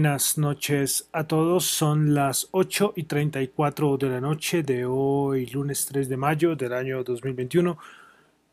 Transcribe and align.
Buenas 0.00 0.38
noches 0.38 1.10
a 1.12 1.24
todos, 1.24 1.66
son 1.66 2.14
las 2.14 2.48
8 2.52 2.94
y 2.96 3.02
34 3.02 3.98
de 3.98 4.08
la 4.08 4.18
noche 4.18 4.62
de 4.62 4.86
hoy, 4.86 5.44
lunes 5.44 5.84
3 5.84 6.08
de 6.08 6.16
mayo 6.16 6.56
del 6.56 6.72
año 6.72 7.04
2021. 7.04 7.76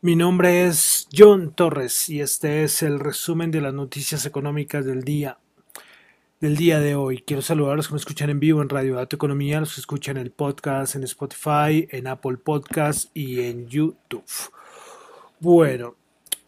Mi 0.02 0.14
nombre 0.14 0.66
es 0.66 1.08
John 1.10 1.54
Torres 1.54 2.10
y 2.10 2.20
este 2.20 2.64
es 2.64 2.82
el 2.82 3.00
resumen 3.00 3.50
de 3.50 3.62
las 3.62 3.72
noticias 3.72 4.26
económicas 4.26 4.84
del 4.84 5.04
día 5.04 5.38
del 6.38 6.54
día 6.54 6.80
de 6.80 6.94
hoy. 6.94 7.22
Quiero 7.26 7.40
saludar 7.40 7.72
a 7.72 7.76
los 7.76 7.88
que 7.88 7.94
me 7.94 8.00
escuchan 8.00 8.28
en 8.28 8.40
vivo 8.40 8.60
en 8.60 8.68
Radio 8.68 8.96
Dato 8.96 9.16
Economía, 9.16 9.58
los 9.58 9.74
que 9.74 9.80
escuchan 9.80 10.18
el 10.18 10.30
podcast 10.30 10.96
en 10.96 11.04
Spotify, 11.04 11.88
en 11.90 12.08
Apple 12.08 12.36
Podcast 12.36 13.08
y 13.16 13.40
en 13.40 13.66
YouTube. 13.68 14.22
Bueno, 15.40 15.94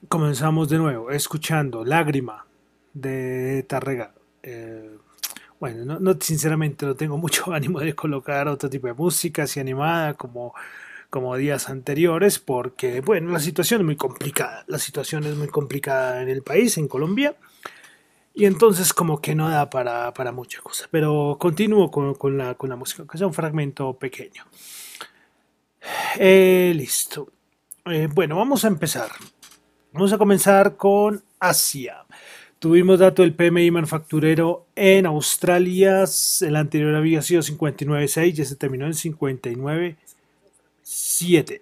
comenzamos 0.09 0.69
de 0.69 0.77
nuevo 0.77 1.11
escuchando 1.11 1.87
Lágrima 1.87 2.45
de 2.93 3.63
Tarrega. 3.63 4.20
Eh, 4.43 4.97
bueno, 5.59 5.99
no, 6.01 6.17
sinceramente 6.21 6.87
no 6.87 6.95
tengo 6.95 7.19
mucho 7.19 7.53
ánimo 7.53 7.81
de 7.81 7.95
colocar 7.95 8.49
otro 8.49 8.71
tipo 8.71 8.87
de 8.87 8.95
música 8.95 9.43
así 9.43 9.61
animada 9.61 10.15
como, 10.15 10.55
como 11.11 11.37
días 11.37 11.69
anteriores 11.69 12.39
porque, 12.39 13.01
bueno, 13.01 13.31
la 13.31 13.41
situación 13.41 13.83
es 13.83 13.87
muy 13.87 13.97
complicada. 13.97 14.65
La 14.69 14.79
situación 14.79 15.25
es 15.25 15.37
muy 15.37 15.49
complicada 15.49 16.23
en 16.23 16.29
el 16.29 16.43
país, 16.43 16.79
en 16.79 16.89
Colombia. 16.89 17.37
Y 18.33 18.47
entonces 18.47 18.95
como 18.95 19.21
que 19.21 19.35
no 19.35 19.51
da 19.51 19.69
para, 19.69 20.15
para 20.15 20.33
mucha 20.33 20.61
cosa. 20.63 20.87
Pero 20.91 21.37
continúo 21.39 21.91
con, 21.91 22.39
la, 22.39 22.55
con 22.55 22.71
la 22.71 22.77
música, 22.77 23.05
que 23.07 23.17
es 23.17 23.23
un 23.23 23.35
fragmento 23.35 23.93
pequeño. 23.99 24.45
Eh, 26.19 26.73
listo. 26.75 27.33
Eh, 27.87 28.09
bueno, 28.13 28.37
vamos 28.37 28.65
a 28.65 28.69
empezar. 28.69 29.11
Vamos 29.93 30.13
a 30.13 30.19
comenzar 30.19 30.77
con 30.77 31.23
Asia. 31.39 32.05
Tuvimos 32.61 32.99
dato 32.99 33.23
del 33.23 33.33
PMI 33.33 33.71
manufacturero 33.71 34.67
en 34.77 35.07
Australia. 35.07 36.05
El 36.43 36.57
anterior 36.57 36.95
había 36.95 37.23
sido 37.23 37.41
59.6, 37.41 38.33
ya 38.35 38.45
se 38.45 38.55
terminó 38.55 38.85
en 38.85 38.93
59.7. 38.93 41.61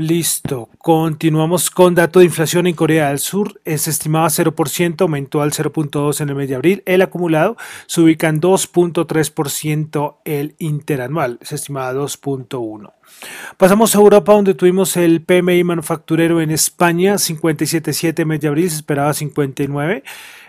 Listo, 0.00 0.70
continuamos 0.78 1.70
con 1.70 1.94
dato 1.94 2.20
de 2.20 2.24
inflación 2.24 2.66
en 2.66 2.74
Corea 2.74 3.08
del 3.08 3.18
Sur. 3.18 3.60
Es 3.66 3.86
estimado 3.86 4.24
a 4.24 4.30
0%, 4.30 5.02
aumentó 5.02 5.42
al 5.42 5.52
0.2 5.52 6.22
en 6.22 6.30
el 6.30 6.34
mes 6.36 6.48
de 6.48 6.54
abril. 6.54 6.82
El 6.86 7.02
acumulado 7.02 7.58
se 7.86 8.00
ubica 8.00 8.28
en 8.28 8.40
2.3% 8.40 10.16
el 10.24 10.54
interanual, 10.58 11.36
es 11.42 11.52
estimado 11.52 12.00
a 12.00 12.06
2.1. 12.06 12.92
Pasamos 13.58 13.94
a 13.94 13.98
Europa, 13.98 14.32
donde 14.32 14.54
tuvimos 14.54 14.96
el 14.96 15.20
PMI 15.20 15.64
manufacturero 15.64 16.40
en 16.40 16.50
España, 16.50 17.16
57.7 17.16 18.24
mes 18.24 18.40
de 18.40 18.48
abril, 18.48 18.70
se 18.70 18.76
esperaba 18.76 19.12
59. 19.12 20.02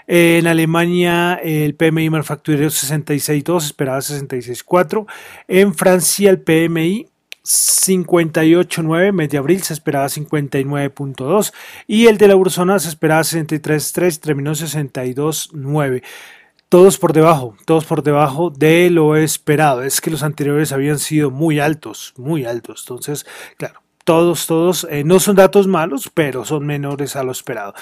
En 0.08 0.48
Alemania 0.48 1.36
el 1.44 1.76
PMI 1.76 2.10
manufacturero 2.10 2.70
66.2, 2.70 3.60
se 3.60 3.66
esperaba 3.68 4.00
66.4. 4.00 5.06
En 5.50 5.74
Francia 5.74 6.30
el 6.30 6.40
PMI 6.40 7.11
58.9, 7.44 9.12
mes 9.12 9.30
de 9.30 9.38
abril 9.38 9.64
se 9.64 9.74
esperaba 9.74 10.06
59.2 10.06 11.54
y 11.88 12.08
el 12.08 12.18
de 12.18 12.28
la 12.28 12.34
Eurozona 12.34 12.78
se 12.80 12.90
esperaba 12.90 13.22
63.3, 13.22 14.20
terminó 14.20 14.52
62.9. 14.52 16.04
Todos 16.70 16.98
por 16.98 17.12
debajo, 17.12 17.58
todos 17.66 17.84
por 17.86 18.04
debajo 18.04 18.50
de 18.50 18.90
lo 18.90 19.18
esperado. 19.18 19.84
Es 19.84 20.00
que 20.00 20.12
los 20.12 20.24
anteriores 20.24 20.72
habían 20.72 21.00
sido 21.00 21.30
muy 21.30 21.60
altos, 21.60 22.14
muy 22.16 22.46
altos. 22.46 22.84
Entonces, 22.84 23.26
claro, 23.58 23.81
todos, 24.04 24.48
todos, 24.48 24.88
eh, 24.90 25.04
no 25.04 25.20
son 25.20 25.36
datos 25.36 25.68
malos, 25.68 26.10
pero 26.14 26.46
son 26.46 26.66
menores 26.66 27.16
a 27.16 27.24
lo 27.24 27.32
esperado. 27.32 27.74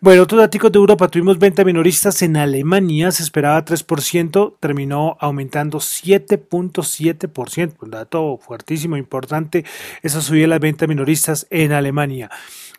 Bueno, 0.00 0.22
otros 0.22 0.40
datos 0.40 0.72
de 0.72 0.78
Europa, 0.78 1.08
tuvimos 1.08 1.38
venta 1.38 1.64
minoristas 1.64 2.22
en 2.22 2.36
Alemania, 2.36 3.10
se 3.10 3.22
esperaba 3.22 3.64
3%, 3.64 4.56
terminó 4.60 5.16
aumentando 5.20 5.78
7.7%, 5.78 7.74
un 7.80 7.90
dato 7.90 8.38
fuertísimo, 8.38 8.96
importante, 8.96 9.64
esa 10.02 10.20
subida 10.20 10.42
de 10.42 10.48
las 10.48 10.60
ventas 10.60 10.88
minoristas 10.88 11.46
en 11.50 11.72
Alemania. 11.72 12.30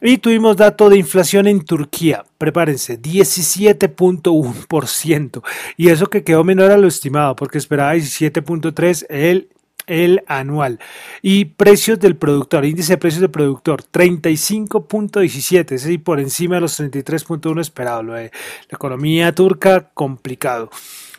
Y 0.01 0.17
tuvimos 0.17 0.57
dato 0.57 0.89
de 0.89 0.97
inflación 0.97 1.47
en 1.47 1.63
Turquía, 1.63 2.25
prepárense, 2.37 3.01
17.1%, 3.01 5.41
y 5.77 5.87
eso 5.89 6.07
que 6.07 6.23
quedó 6.23 6.43
menor 6.43 6.71
a 6.71 6.77
lo 6.77 6.87
estimado, 6.87 7.35
porque 7.35 7.57
esperaba 7.57 7.95
17.3% 7.95 9.05
el 9.09 9.49
el 9.87 10.23
anual. 10.27 10.79
Y 11.21 11.45
precios 11.45 11.99
del 11.99 12.15
productor, 12.15 12.65
índice 12.65 12.93
de 12.93 12.97
precios 12.97 13.21
del 13.21 13.31
productor, 13.31 13.83
35.17, 13.83 15.59
es 15.59 15.83
decir, 15.83 16.03
por 16.03 16.19
encima 16.19 16.55
de 16.55 16.61
los 16.61 16.79
33.1 16.79 17.61
esperado. 17.61 18.03
Lo 18.03 18.13
de 18.13 18.31
la 18.69 18.75
economía 18.75 19.33
turca, 19.33 19.89
complicado. 19.93 20.69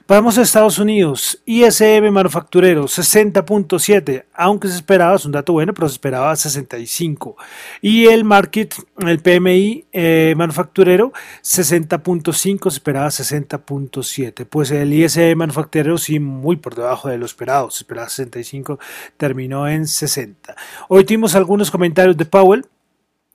Vamos 0.08 0.38
a 0.38 0.42
Estados 0.42 0.78
Unidos, 0.78 1.42
ISM 1.46 2.12
manufacturero 2.12 2.84
60.7, 2.84 4.26
aunque 4.34 4.68
se 4.68 4.76
esperaba, 4.76 5.16
es 5.16 5.24
un 5.24 5.32
dato 5.32 5.52
bueno, 5.52 5.74
pero 5.74 5.88
se 5.88 5.94
esperaba 5.94 6.36
65. 6.36 7.36
Y 7.82 8.06
el 8.06 8.22
market, 8.22 8.72
el 8.98 9.18
PMI 9.18 9.86
eh, 9.92 10.34
manufacturero 10.36 11.12
60.5, 11.42 12.70
se 12.70 12.76
esperaba 12.76 13.08
60.7. 13.08 14.46
Pues 14.48 14.70
el 14.70 14.92
ISM 14.92 15.36
manufacturero 15.36 15.98
sí 15.98 16.20
muy 16.20 16.54
por 16.54 16.76
debajo 16.76 17.08
de 17.08 17.18
lo 17.18 17.26
esperado, 17.26 17.68
se 17.72 17.78
esperaba 17.78 18.08
65, 18.08 18.78
terminó 19.16 19.66
en 19.66 19.88
60. 19.88 20.54
Hoy 20.86 21.04
tuvimos 21.04 21.34
algunos 21.34 21.72
comentarios 21.72 22.16
de 22.16 22.26
Powell 22.26 22.64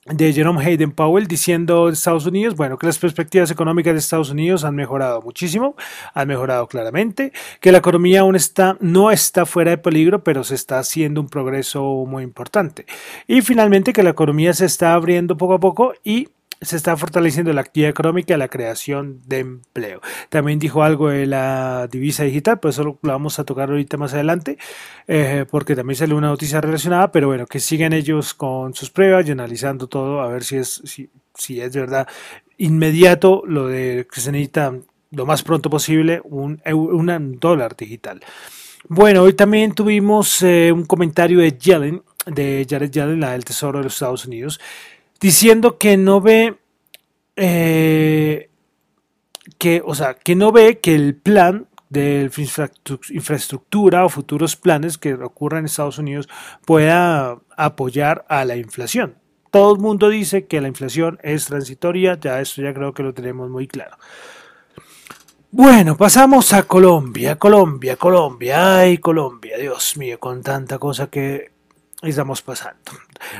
de 0.06 0.34
Jerome 0.34 0.66
Hayden 0.66 0.92
Powell 0.92 1.28
diciendo 1.28 1.90
Estados 1.90 2.26
Unidos, 2.26 2.56
bueno, 2.56 2.78
que 2.78 2.88
las 2.88 2.98
perspectivas 2.98 3.52
económicas 3.52 3.94
de 3.94 4.00
Estados 4.00 4.32
Unidos 4.32 4.64
han 4.64 4.76
mejorado 4.76 5.22
muchísimo, 5.22 5.76
han 6.14 6.28
mejorado 6.28 6.68
claramente, 6.68 7.32
que 7.60 7.72
la 7.72 7.78
economía 7.78 8.22
aún 8.22 8.36
está, 8.36 8.78
no 8.80 9.12
está 9.12 9.46
fuera 9.46 9.72
de 9.72 9.78
peligro, 9.78 10.24
pero 10.24 10.44
se 10.44 10.56
está 10.56 10.80
haciendo 10.80 11.22
un 11.22 11.30
progreso 11.30 11.84
muy 12.08 12.24
importante. 12.24 12.86
Y 13.28 13.42
finalmente 13.42 13.94
que 13.94 14.04
la 14.04 14.10
economía 14.10 14.54
se 14.54 14.66
está 14.66 14.94
abriendo 14.96 15.38
poco 15.38 15.54
a 15.54 15.60
poco 15.60 15.94
y 16.04 16.30
se 16.62 16.76
está 16.76 16.96
fortaleciendo 16.96 17.52
la 17.54 17.62
actividad 17.62 17.90
económica 17.90 18.36
y 18.36 18.38
la 18.38 18.48
creación 18.48 19.20
de 19.26 19.40
empleo. 19.40 20.00
También 20.30 20.60
dijo 20.60 20.84
algo 20.84 21.10
de 21.10 21.26
la 21.26 21.88
divisa 21.92 22.24
digital, 22.24 22.60
pues 22.60 22.76
eso 22.76 22.84
lo 22.84 22.98
vamos 23.02 23.40
a 23.40 23.46
tocar 23.46 23.70
ahorita 23.70 23.98
más 23.98 24.14
adelante, 24.14 24.58
eh, 25.08 25.46
porque 25.50 25.76
también 25.76 25.98
sale 25.98 26.14
una 26.14 26.28
noticia 26.28 26.62
relacionada, 26.62 27.12
pero 27.12 27.28
bueno, 27.28 27.48
que 27.48 27.60
sigan 27.60 27.94
ellos 27.94 28.36
con 28.36 28.76
sus 28.76 28.92
pruebas 28.92 29.28
y 29.28 29.32
analizando 29.32 29.88
todo, 29.88 30.22
a 30.22 30.28
ver 30.28 30.44
si 30.44 30.58
es, 30.58 31.10
si, 31.34 31.60
es 31.60 31.74
de 31.74 31.80
verdad 31.80 32.08
inmediato 32.58 33.42
lo 33.48 33.68
de 33.68 34.08
que 34.12 34.22
se 34.22 34.32
necesita 34.32 34.74
lo 35.10 35.26
más 35.26 35.42
pronto 35.42 35.70
posible 35.70 36.22
un, 36.24 36.62
un 36.72 37.40
dólar 37.40 37.76
digital. 37.76 38.22
Bueno, 38.88 39.24
hoy 39.24 39.34
también 39.34 39.74
tuvimos 39.74 40.42
eh, 40.44 40.72
un 40.72 40.86
comentario 40.86 41.40
de 41.40 41.58
Yellen, 41.58 42.04
de 42.26 42.66
Jared 42.70 42.92
Yellen, 42.92 43.20
la 43.20 43.32
del 43.32 43.46
Tesoro 43.46 43.80
de 43.80 43.86
los 43.86 43.94
Estados 43.94 44.26
Unidos, 44.26 44.60
diciendo 45.22 45.78
que 45.78 45.96
no 45.96 46.20
ve 46.20 46.58
eh, 47.36 48.50
que, 49.58 49.82
o 49.86 49.96
sea, 49.96 50.16
que 50.16 50.36
no 50.36 50.52
ve 50.52 50.80
que 50.80 50.96
el 50.96 51.16
plan 51.16 51.68
de 51.90 52.32
infraestructura 53.10 54.06
o 54.06 54.10
futuros 54.10 54.56
planes 54.56 54.98
que 54.98 55.14
ocurran 55.14 55.60
en 55.60 55.66
Estados 55.66 55.98
Unidos 55.98 56.30
pueda 56.66 57.38
apoyar 57.56 58.26
a 58.30 58.46
la 58.46 58.56
inflación. 58.56 59.16
Todo 59.52 59.76
el 59.76 59.82
mundo 59.82 60.08
dice 60.08 60.48
que 60.48 60.62
la 60.62 60.70
inflación 60.70 61.20
es 61.22 61.46
transitoria, 61.46 62.18
ya 62.20 62.40
esto 62.40 62.62
ya 62.62 62.74
creo 62.74 62.94
que 62.94 63.04
lo 63.04 63.14
tenemos 63.14 63.50
muy 63.50 63.68
claro. 63.68 63.98
Bueno, 65.52 65.98
pasamos 65.98 66.54
a 66.54 66.64
Colombia, 66.64 67.38
Colombia, 67.38 67.98
Colombia, 67.98 68.78
ay 68.78 69.00
Colombia, 69.00 69.58
Dios 69.58 69.98
mío, 69.98 70.18
con 70.18 70.42
tanta 70.42 70.80
cosa 70.80 71.08
que 71.08 71.52
estamos 72.02 72.42
pasando. 72.42 72.80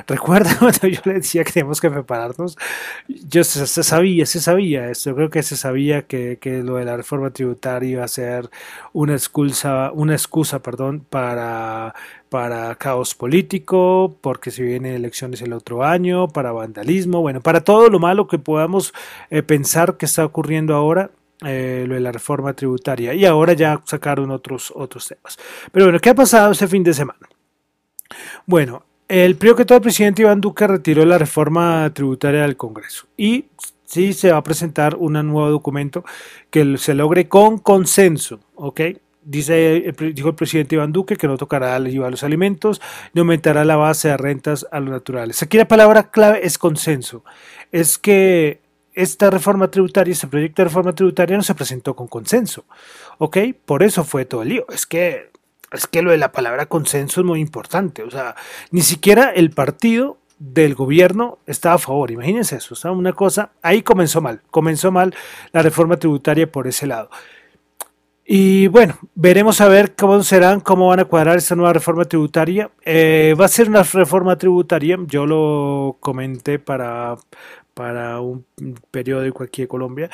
Recuerda 0.08 0.56
cuando 0.60 0.88
yo 0.88 1.02
le 1.06 1.14
decía 1.16 1.44
que 1.44 1.52
tenemos 1.52 1.82
que 1.82 1.90
prepararnos, 1.90 2.58
yo 3.08 3.44
se, 3.44 3.66
sabía, 3.66 4.26
se 4.26 4.40
sabía 4.40 4.90
esto, 4.90 5.16
creo 5.16 5.30
que 5.30 5.44
se 5.44 5.58
sabía 5.58 6.04
que, 6.04 6.38
que, 6.40 6.64
lo 6.64 6.76
de 6.76 6.86
la 6.86 6.98
reforma 6.98 7.32
tributaria 7.32 7.90
iba 7.90 8.04
a 8.04 8.08
ser 8.08 8.50
una 8.94 9.14
excusa, 9.14 9.92
una 9.94 10.14
excusa 10.14 10.62
perdón, 10.62 11.06
para, 11.10 11.94
para 12.30 12.76
caos 12.76 13.16
político, 13.16 14.16
porque 14.22 14.52
si 14.52 14.64
vienen 14.64 14.94
elecciones 14.94 15.42
el 15.42 15.54
otro 15.54 15.84
año, 15.84 16.28
para 16.28 16.52
vandalismo, 16.52 17.22
bueno, 17.22 17.42
para 17.42 17.64
todo 17.64 17.90
lo 17.90 18.00
malo 18.00 18.28
que 18.28 18.40
podamos 18.40 18.94
eh, 19.30 19.44
pensar 19.44 19.98
que 19.98 20.06
está 20.06 20.24
ocurriendo 20.26 20.76
ahora, 20.76 21.12
eh, 21.44 21.86
lo 21.88 21.96
de 21.96 22.02
la 22.02 22.12
reforma 22.12 22.54
tributaria 22.54 23.16
y 23.16 23.26
ahora 23.26 23.54
ya 23.54 23.82
sacaron 23.86 24.30
otros, 24.30 24.72
otros 24.76 25.08
temas. 25.08 25.40
Pero 25.72 25.88
bueno, 25.88 26.00
¿qué 26.00 26.12
ha 26.12 26.16
pasado 26.16 26.52
este 26.52 26.68
fin 26.68 26.84
de 26.84 26.94
semana? 26.94 27.28
Bueno, 28.46 28.84
el 29.12 29.36
primero 29.36 29.58
que 29.58 29.66
todo, 29.66 29.78
el 29.78 29.82
presidente 29.82 30.22
Iván 30.22 30.40
Duque 30.40 30.66
retiró 30.66 31.04
la 31.06 31.18
reforma 31.18 31.92
tributaria 31.94 32.44
del 32.44 32.56
Congreso 32.56 33.08
y 33.18 33.46
sí 33.84 34.14
se 34.14 34.32
va 34.32 34.38
a 34.38 34.44
presentar 34.44 34.96
un 34.96 35.14
nuevo 35.14 35.50
documento 35.50 36.06
que 36.50 36.78
se 36.78 36.94
logre 36.94 37.28
con 37.28 37.58
consenso, 37.58 38.40
¿ok? 38.56 38.82
Dice, 39.24 39.94
dijo 40.14 40.30
el 40.30 40.36
presidente 40.36 40.76
Iván 40.76 40.94
Duque 40.94 41.18
que 41.18 41.28
no 41.28 41.38
tocará 41.38 41.76
el 41.76 41.94
IVA 41.94 42.08
a 42.08 42.12
los 42.12 42.24
alimentos, 42.24 42.82
ni 43.14 43.20
aumentará 43.20 43.66
la 43.66 43.76
base 43.76 44.08
de 44.08 44.16
rentas 44.16 44.66
a 44.72 44.80
los 44.80 44.90
naturales. 44.90 45.44
Aquí 45.44 45.58
la 45.58 45.68
palabra 45.68 46.10
clave 46.10 46.40
es 46.44 46.58
consenso. 46.58 47.26
Es 47.74 47.98
que 47.98 48.62
esta 48.94 49.30
reforma 49.30 49.70
tributaria, 49.70 50.14
este 50.14 50.28
proyecto 50.28 50.62
de 50.62 50.70
reforma 50.70 50.94
tributaria 50.94 51.36
no 51.36 51.44
se 51.44 51.54
presentó 51.54 51.96
con 51.96 52.08
consenso. 52.08 52.64
¿Ok? 53.18 53.38
Por 53.66 53.84
eso 53.84 54.06
fue 54.06 54.24
todo 54.24 54.42
el 54.42 54.50
lío. 54.50 54.66
Es 54.70 54.86
que, 54.86 55.31
es 55.72 55.88
que 55.88 56.02
lo 56.02 56.12
de 56.12 56.18
la 56.18 56.32
palabra 56.32 56.66
consenso 56.66 57.22
es 57.22 57.28
muy 57.28 57.40
importante. 57.40 58.04
O 58.04 58.12
sea, 58.12 58.36
ni 58.72 58.82
siquiera 58.82 59.32
el 59.32 59.52
partido 59.52 60.18
del 60.40 60.76
gobierno 60.76 61.38
estaba 61.46 61.76
a 61.76 61.80
favor. 61.80 62.12
Imagínense 62.12 62.58
eso. 62.58 62.76
O 62.90 62.94
una 62.94 63.14
cosa, 63.14 63.52
ahí 63.62 63.82
comenzó 63.84 64.22
mal. 64.22 64.42
Comenzó 64.50 64.92
mal 64.92 65.14
la 65.52 65.62
reforma 65.62 65.98
tributaria 65.98 66.52
por 66.52 66.68
ese 66.68 66.88
lado. 66.88 67.10
Y 68.26 68.68
bueno, 68.68 68.98
veremos 69.14 69.60
a 69.62 69.68
ver 69.68 69.96
cómo 69.96 70.24
serán, 70.24 70.62
cómo 70.62 70.88
van 70.88 71.02
a 71.02 71.06
cuadrar 71.06 71.38
esta 71.38 71.56
nueva 71.56 71.74
reforma 71.74 72.06
tributaria. 72.06 72.72
Eh, 72.86 73.36
va 73.40 73.46
a 73.46 73.50
ser 73.50 73.68
una 73.68 73.84
reforma 73.84 74.38
tributaria, 74.38 74.98
yo 75.08 75.26
lo 75.26 75.98
comenté 76.00 76.58
para, 76.58 77.18
para 77.74 78.22
un 78.22 78.46
periódico 78.90 79.44
aquí 79.44 79.64
de 79.64 79.68
Colombia, 79.68 80.10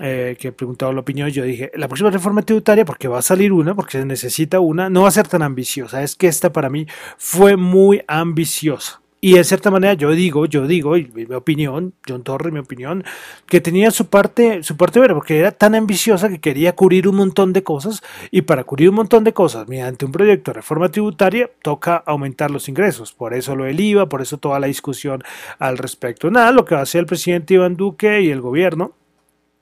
eh, 0.00 0.36
que 0.38 0.52
preguntaba 0.52 0.92
la 0.92 1.00
opinión, 1.00 1.28
yo 1.30 1.44
dije, 1.44 1.70
la 1.74 1.88
próxima 1.88 2.10
reforma 2.10 2.42
tributaria, 2.42 2.84
porque 2.84 3.08
va 3.08 3.18
a 3.18 3.22
salir 3.22 3.52
una, 3.52 3.74
porque 3.74 3.98
se 3.98 4.06
necesita 4.06 4.60
una, 4.60 4.88
no 4.88 5.02
va 5.02 5.08
a 5.08 5.12
ser 5.12 5.28
tan 5.28 5.42
ambiciosa. 5.42 6.02
Es 6.02 6.16
que 6.16 6.26
esta 6.26 6.52
para 6.52 6.70
mí 6.70 6.86
fue 7.18 7.56
muy 7.56 8.02
ambiciosa. 8.06 9.00
Y 9.22 9.36
en 9.36 9.44
cierta 9.44 9.70
manera 9.70 9.92
yo 9.92 10.12
digo, 10.12 10.46
yo 10.46 10.66
digo, 10.66 10.96
y 10.96 11.10
mi 11.14 11.34
opinión, 11.34 11.92
John 12.08 12.22
Torre, 12.22 12.50
mi 12.50 12.58
opinión, 12.58 13.04
que 13.46 13.60
tenía 13.60 13.90
su 13.90 14.06
parte, 14.06 14.62
su 14.62 14.78
parte 14.78 14.98
vera, 14.98 15.14
porque 15.14 15.38
era 15.38 15.52
tan 15.52 15.74
ambiciosa 15.74 16.30
que 16.30 16.40
quería 16.40 16.74
cubrir 16.74 17.06
un 17.06 17.16
montón 17.16 17.52
de 17.52 17.62
cosas, 17.62 18.02
y 18.30 18.42
para 18.42 18.64
cubrir 18.64 18.88
un 18.88 18.94
montón 18.94 19.22
de 19.24 19.34
cosas, 19.34 19.68
mediante 19.68 20.06
un 20.06 20.12
proyecto 20.12 20.52
de 20.52 20.54
reforma 20.54 20.88
tributaria, 20.88 21.50
toca 21.60 21.96
aumentar 21.96 22.50
los 22.50 22.70
ingresos. 22.70 23.12
Por 23.12 23.34
eso 23.34 23.54
lo 23.54 23.64
del 23.64 23.78
IVA, 23.78 24.08
por 24.08 24.22
eso 24.22 24.38
toda 24.38 24.58
la 24.58 24.68
discusión 24.68 25.22
al 25.58 25.76
respecto. 25.76 26.30
Nada, 26.30 26.50
lo 26.50 26.64
que 26.64 26.74
va 26.74 26.80
a 26.80 26.84
hacer 26.84 27.00
el 27.00 27.06
presidente 27.06 27.54
Iván 27.54 27.76
Duque 27.76 28.22
y 28.22 28.30
el 28.30 28.40
gobierno 28.40 28.94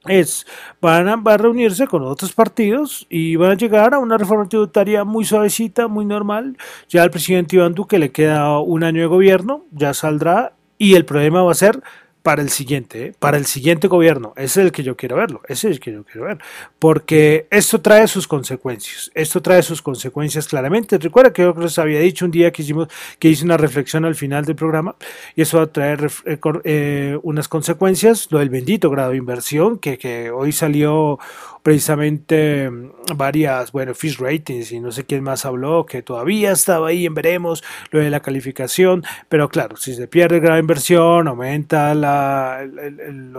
es 0.06 0.46
van 0.80 1.08
a, 1.08 1.36
reunirse 1.36 1.86
con 1.86 2.02
otros 2.02 2.32
partidos 2.32 3.06
y 3.10 3.36
van 3.36 3.52
a 3.52 3.56
llegar 3.56 3.94
a 3.94 3.98
una 3.98 4.16
reforma 4.16 4.48
tributaria 4.48 5.04
muy 5.04 5.24
suavecita, 5.24 5.88
muy 5.88 6.04
normal. 6.04 6.56
Ya 6.88 7.02
al 7.02 7.10
presidente 7.10 7.56
Iván 7.56 7.74
Duque 7.74 7.98
le 7.98 8.12
queda 8.12 8.58
un 8.60 8.84
año 8.84 9.00
de 9.00 9.06
gobierno, 9.06 9.64
ya 9.72 9.94
saldrá 9.94 10.52
y 10.78 10.94
el 10.94 11.04
problema 11.04 11.42
va 11.42 11.52
a 11.52 11.56
ser 11.56 11.82
para 12.28 12.42
el 12.42 12.50
siguiente, 12.50 13.06
¿eh? 13.06 13.14
para 13.18 13.38
el 13.38 13.46
siguiente 13.46 13.88
gobierno. 13.88 14.34
Ese 14.36 14.60
es 14.60 14.66
el 14.66 14.70
que 14.70 14.82
yo 14.82 14.98
quiero 14.98 15.16
verlo, 15.16 15.40
ese 15.48 15.68
es 15.68 15.76
el 15.76 15.80
que 15.80 15.92
yo 15.92 16.04
quiero 16.04 16.26
ver. 16.26 16.36
Porque 16.78 17.46
esto 17.50 17.80
trae 17.80 18.06
sus 18.06 18.28
consecuencias, 18.28 19.10
esto 19.14 19.40
trae 19.40 19.62
sus 19.62 19.80
consecuencias 19.80 20.46
claramente. 20.46 20.98
Recuerda 20.98 21.32
que 21.32 21.40
yo 21.40 21.54
les 21.58 21.78
había 21.78 22.00
dicho 22.00 22.26
un 22.26 22.30
día 22.30 22.52
que 22.52 22.60
hicimos, 22.60 22.88
que 23.18 23.30
hice 23.30 23.46
una 23.46 23.56
reflexión 23.56 24.04
al 24.04 24.14
final 24.14 24.44
del 24.44 24.56
programa, 24.56 24.94
y 25.36 25.40
eso 25.40 25.56
va 25.56 25.62
a 25.62 25.66
traer 25.68 26.10
eh, 26.26 26.38
eh, 26.64 27.18
unas 27.22 27.48
consecuencias, 27.48 28.28
lo 28.30 28.40
del 28.40 28.50
bendito 28.50 28.90
grado 28.90 29.12
de 29.12 29.16
inversión, 29.16 29.78
que, 29.78 29.96
que 29.96 30.30
hoy 30.30 30.52
salió 30.52 31.18
precisamente 31.68 32.70
mm, 32.70 32.92
varias, 33.14 33.72
bueno, 33.72 33.92
Fish 33.94 34.18
Ratings 34.18 34.72
y 34.72 34.80
no 34.80 34.90
sé 34.90 35.04
quién 35.04 35.22
más 35.22 35.44
habló, 35.44 35.84
que 35.84 36.00
todavía 36.00 36.52
estaba 36.52 36.88
ahí 36.88 37.04
en 37.04 37.12
veremos 37.12 37.62
lo 37.90 38.00
de 38.00 38.08
la 38.08 38.20
calificación, 38.20 39.04
pero 39.28 39.50
claro, 39.50 39.76
si 39.76 39.92
se 39.92 40.08
pierde 40.08 40.40
gran 40.40 40.60
inversión, 40.60 41.28
aumenta 41.28 41.94
la, 41.94 42.60
el, 42.62 43.34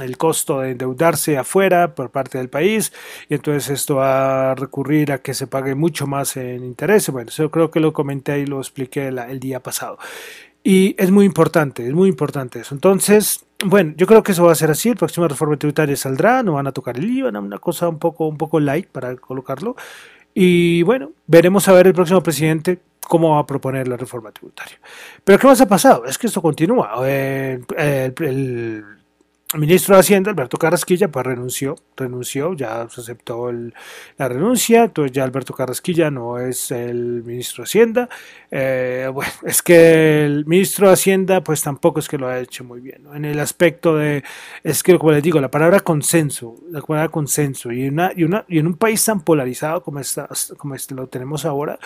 el, 0.00 0.16
costo 0.16 0.60
de 0.60 0.70
endeudarse 0.70 1.36
afuera 1.36 1.94
por 1.94 2.08
parte 2.08 2.38
del 2.38 2.48
país 2.48 2.94
y 3.28 3.34
entonces 3.34 3.68
esto 3.68 3.96
va 3.96 4.52
a 4.52 4.54
recurrir 4.54 5.12
a 5.12 5.18
que 5.18 5.34
se 5.34 5.46
pague 5.46 5.74
mucho 5.74 6.06
más 6.06 6.38
en 6.38 6.64
interés. 6.64 7.10
Bueno, 7.10 7.28
eso 7.28 7.50
creo 7.50 7.70
que 7.70 7.80
lo 7.80 7.92
comenté 7.92 8.38
y 8.38 8.46
lo 8.46 8.58
expliqué 8.58 9.08
el 9.08 9.38
día 9.38 9.62
pasado. 9.62 9.98
Y 10.68 10.96
es 10.98 11.12
muy 11.12 11.24
importante, 11.24 11.86
es 11.86 11.94
muy 11.94 12.08
importante 12.08 12.58
eso. 12.58 12.74
Entonces, 12.74 13.46
bueno, 13.64 13.94
yo 13.96 14.04
creo 14.04 14.24
que 14.24 14.32
eso 14.32 14.46
va 14.46 14.50
a 14.50 14.56
ser 14.56 14.68
así. 14.68 14.88
El 14.88 14.96
próximo 14.96 15.28
reforma 15.28 15.56
tributaria 15.56 15.96
saldrá, 15.96 16.42
no 16.42 16.54
van 16.54 16.66
a 16.66 16.72
tocar 16.72 16.98
el 16.98 17.08
IVA, 17.08 17.28
una 17.38 17.58
cosa 17.58 17.88
un 17.88 18.00
poco, 18.00 18.26
un 18.26 18.36
poco 18.36 18.58
light 18.58 18.88
para 18.88 19.14
colocarlo. 19.14 19.76
Y 20.34 20.82
bueno, 20.82 21.12
veremos 21.28 21.68
a 21.68 21.72
ver 21.72 21.86
el 21.86 21.94
próximo 21.94 22.20
presidente 22.20 22.80
cómo 23.00 23.30
va 23.34 23.38
a 23.38 23.46
proponer 23.46 23.86
la 23.86 23.96
reforma 23.96 24.32
tributaria. 24.32 24.80
Pero 25.22 25.38
¿qué 25.38 25.46
más 25.46 25.60
ha 25.60 25.68
pasado? 25.68 26.04
Es 26.04 26.18
que 26.18 26.26
esto 26.26 26.42
continúa. 26.42 26.94
Eh, 27.06 27.60
el 27.76 28.95
ministro 29.58 29.94
de 29.94 30.00
Hacienda, 30.00 30.30
Alberto 30.30 30.56
Carrasquilla, 30.56 31.08
pues 31.08 31.24
renunció, 31.26 31.76
renunció, 31.96 32.54
ya 32.54 32.88
se 32.88 33.00
aceptó 33.00 33.50
la 33.52 34.28
renuncia, 34.28 34.84
entonces 34.84 35.12
ya 35.12 35.24
Alberto 35.24 35.54
Carrasquilla 35.54 36.10
no 36.10 36.38
es 36.38 36.70
el 36.70 37.22
ministro 37.24 37.62
de 37.62 37.66
Hacienda. 37.66 38.08
Eh, 38.50 39.08
bueno, 39.12 39.32
es 39.44 39.62
que 39.62 40.24
el 40.24 40.46
ministro 40.46 40.88
de 40.88 40.94
Hacienda, 40.94 41.42
pues 41.42 41.62
tampoco 41.62 42.00
es 42.00 42.08
que 42.08 42.18
lo 42.18 42.28
ha 42.28 42.38
hecho 42.38 42.64
muy 42.64 42.80
bien. 42.80 43.02
En 43.14 43.24
el 43.24 43.38
aspecto 43.38 43.96
de, 43.96 44.24
es 44.62 44.82
que 44.82 44.98
como 44.98 45.12
les 45.12 45.22
digo, 45.22 45.40
la 45.40 45.50
palabra 45.50 45.80
consenso, 45.80 46.56
la 46.70 46.80
palabra 46.80 47.10
consenso, 47.10 47.72
y, 47.72 47.88
una, 47.88 48.12
y, 48.14 48.24
una, 48.24 48.44
y 48.48 48.58
en 48.58 48.66
un 48.66 48.76
país 48.76 49.04
tan 49.04 49.20
polarizado 49.20 49.82
como, 49.82 50.00
está, 50.00 50.28
como 50.56 50.74
lo 50.90 51.06
tenemos 51.08 51.44
ahora, 51.44 51.78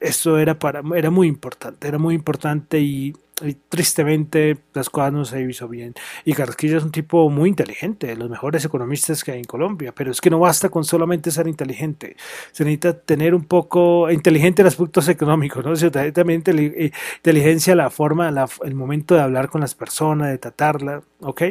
esto 0.00 0.38
era, 0.38 0.58
para, 0.58 0.82
era 0.96 1.10
muy 1.10 1.28
importante, 1.28 1.88
era 1.88 1.98
muy 1.98 2.14
importante 2.14 2.80
y 2.80 3.14
y 3.42 3.54
tristemente 3.68 4.58
las 4.72 4.88
cosas 4.88 5.12
no 5.12 5.24
se 5.24 5.42
hizo 5.42 5.68
bien. 5.68 5.94
Y 6.24 6.34
Carrasquilla 6.34 6.78
es 6.78 6.84
un 6.84 6.92
tipo 6.92 7.28
muy 7.30 7.48
inteligente, 7.48 8.06
de 8.06 8.16
los 8.16 8.30
mejores 8.30 8.64
economistas 8.64 9.24
que 9.24 9.32
hay 9.32 9.38
en 9.38 9.44
Colombia, 9.44 9.92
pero 9.92 10.10
es 10.12 10.20
que 10.20 10.30
no 10.30 10.38
basta 10.38 10.68
con 10.68 10.84
solamente 10.84 11.30
ser 11.30 11.48
inteligente, 11.48 12.16
se 12.52 12.64
necesita 12.64 12.98
tener 12.98 13.34
un 13.34 13.44
poco 13.44 14.10
inteligente 14.10 14.62
en 14.62 14.68
aspectos 14.68 15.08
económicos, 15.08 15.64
¿no? 15.64 15.74
también 16.12 16.42
eh, 16.46 16.90
inteligencia 17.16 17.74
la 17.74 17.90
forma, 17.90 18.32
el 18.64 18.74
momento 18.74 19.14
de 19.14 19.22
hablar 19.22 19.48
con 19.48 19.60
las 19.60 19.74
personas, 19.74 20.28
de 20.28 20.38
tratarla, 20.38 21.02
¿ok? 21.20 21.42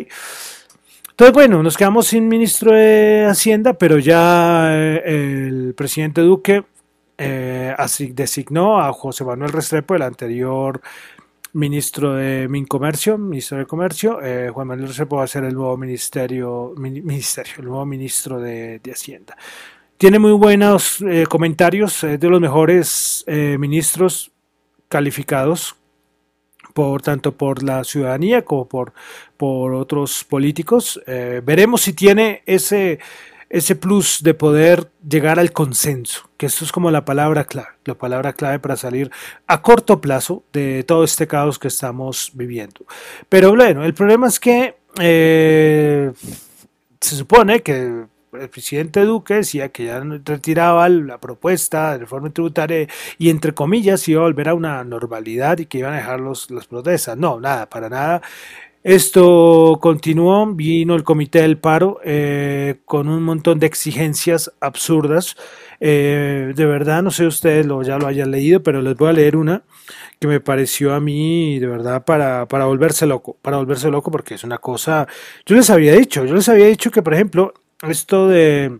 Entonces, 1.12 1.34
bueno, 1.34 1.62
nos 1.62 1.78
quedamos 1.78 2.08
sin 2.08 2.28
ministro 2.28 2.72
de 2.72 3.28
Hacienda, 3.30 3.74
pero 3.74 4.00
ya 4.00 4.70
eh, 4.72 5.04
el 5.06 5.76
presidente 5.76 6.22
Duque 6.22 6.64
eh, 7.18 7.76
designó 8.14 8.82
a 8.82 8.92
José 8.92 9.24
Manuel 9.24 9.52
Restrepo, 9.52 9.96
el 9.96 10.02
anterior 10.02 10.82
ministro 11.54 12.16
de 12.16 12.48
Mincomercio, 12.48 13.18
ministro 13.18 13.60
de 13.60 13.66
Comercio, 13.66 14.22
eh, 14.22 14.50
Juan 14.50 14.68
Manuel 14.68 14.88
Restrepo 14.88 15.18
va 15.18 15.24
a 15.24 15.28
ser 15.28 15.44
el 15.46 15.54
nuevo 15.54 15.78
ministerio, 15.78 16.74
ministerio, 16.76 17.54
el 17.60 17.66
nuevo 17.66 17.86
ministro 17.86 18.40
de, 18.40 18.82
Hacienda. 18.92 19.38
Tiene 19.98 20.20
muy 20.20 20.34
buenos 20.34 21.02
eh, 21.02 21.26
comentarios, 21.30 22.04
es 22.04 22.20
de 22.20 22.30
los 22.30 22.42
mejores 22.42 23.24
eh, 23.28 23.58
ministros 23.60 24.32
calificados 24.90 25.76
por 26.74 27.04
tanto 27.04 27.38
por 27.38 27.62
la 27.62 27.84
ciudadanía 27.84 28.44
como 28.44 28.68
por, 28.68 28.94
por 29.38 29.76
otros 29.76 30.24
políticos. 30.24 31.00
veremos 31.06 31.82
si 31.82 31.94
tiene 31.94 32.42
ese 32.48 33.00
ese 33.54 33.76
plus 33.76 34.24
de 34.24 34.34
poder 34.34 34.90
llegar 35.08 35.38
al 35.38 35.52
consenso, 35.52 36.28
que 36.38 36.48
esto 36.48 36.66
es 36.66 36.72
como 36.72 36.90
la 36.90 37.06
palabra 37.06 37.46
clave, 37.46 37.70
la 37.86 37.94
palabra 37.94 38.34
clave 38.34 38.58
para 38.58 38.76
salir 38.76 39.12
a 39.46 39.62
corto 39.62 40.02
plazo 40.02 40.44
de 40.52 40.84
todo 40.84 41.04
este 41.04 41.28
caos 41.28 41.60
que 41.60 41.68
estamos 41.68 42.32
viviendo. 42.34 42.84
Pero 43.30 43.56
bueno, 43.56 43.86
el 43.86 43.94
problema 43.94 44.28
es 44.28 44.40
que 44.40 44.78
eh, 45.00 46.12
se 47.00 47.16
supone 47.16 47.62
que 47.62 48.06
el 48.34 48.50
presidente 48.50 49.02
Duque 49.02 49.36
decía 49.36 49.70
que 49.70 49.86
ya 49.86 50.00
retiraba 50.00 50.90
la 50.90 51.20
propuesta 51.20 51.92
de 51.92 52.00
reforma 52.00 52.32
tributaria 52.32 52.88
y 53.20 53.30
entre 53.30 53.54
comillas 53.54 54.08
iba 54.08 54.22
a 54.22 54.26
volver 54.26 54.50
a 54.50 54.56
una 54.56 54.84
normalidad 54.84 55.60
y 55.60 55.68
que 55.68 55.78
iban 55.78 55.94
a 55.94 55.98
dejar 55.98 56.20
los, 56.20 56.50
las 56.50 56.66
protestas. 56.66 57.16
No, 57.18 57.40
nada, 57.40 57.70
para 57.70 57.88
nada. 57.88 58.24
Esto 58.84 59.80
continuó, 59.82 60.46
vino 60.54 60.96
el 60.96 61.04
Comité 61.04 61.42
del 61.42 61.58
Paro 61.58 62.02
eh, 62.04 62.82
con 62.84 63.08
un 63.08 63.24
montón 63.24 63.58
de 63.58 63.66
exigencias 63.66 64.52
absurdas. 64.60 65.38
Eh, 65.80 66.52
de 66.54 66.66
verdad, 66.66 67.02
no 67.02 67.10
sé 67.10 67.24
si 67.24 67.28
ustedes 67.28 67.66
lo, 67.66 67.82
ya 67.82 67.98
lo 67.98 68.08
hayan 68.08 68.32
leído, 68.32 68.62
pero 68.62 68.82
les 68.82 68.98
voy 68.98 69.10
a 69.10 69.14
leer 69.14 69.38
una 69.38 69.64
que 70.20 70.28
me 70.28 70.42
pareció 70.42 70.94
a 70.94 71.00
mí 71.00 71.60
de 71.60 71.68
verdad 71.68 72.04
para, 72.04 72.46
para 72.48 72.66
volverse 72.66 73.06
loco, 73.06 73.38
para 73.42 73.58
volverse 73.58 73.90
loco 73.90 74.12
porque 74.12 74.36
es 74.36 74.44
una 74.44 74.58
cosa, 74.58 75.08
yo 75.46 75.56
les 75.56 75.70
había 75.70 75.94
dicho, 75.94 76.26
yo 76.26 76.36
les 76.36 76.48
había 76.48 76.68
dicho 76.68 76.92
que 76.92 77.02
por 77.02 77.14
ejemplo 77.14 77.54
esto 77.82 78.30
de 78.30 78.80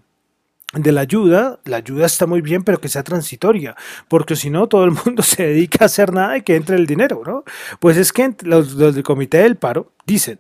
de 0.74 0.92
la 0.92 1.02
ayuda, 1.02 1.60
la 1.66 1.78
ayuda 1.78 2.06
está 2.06 2.26
muy 2.26 2.42
bien, 2.42 2.64
pero 2.64 2.82
que 2.82 2.90
sea 2.90 3.04
transitoria, 3.04 3.76
porque 4.08 4.36
si 4.36 4.50
no, 4.50 4.68
todo 4.68 4.86
el 4.86 4.92
mundo 5.06 5.22
se 5.24 5.44
dedica 5.44 5.80
a 5.82 5.86
hacer 5.86 6.14
nada 6.14 6.38
y 6.38 6.42
que 6.42 6.56
entre 6.56 6.76
el 6.76 6.88
dinero, 6.88 7.22
¿no? 7.26 7.44
Pues 7.80 7.98
es 7.98 8.12
que 8.12 8.36
los, 8.42 8.78
del 8.78 9.04
Comité 9.04 9.40
del 9.40 9.56
Paro 9.56 9.92
dicen 10.06 10.40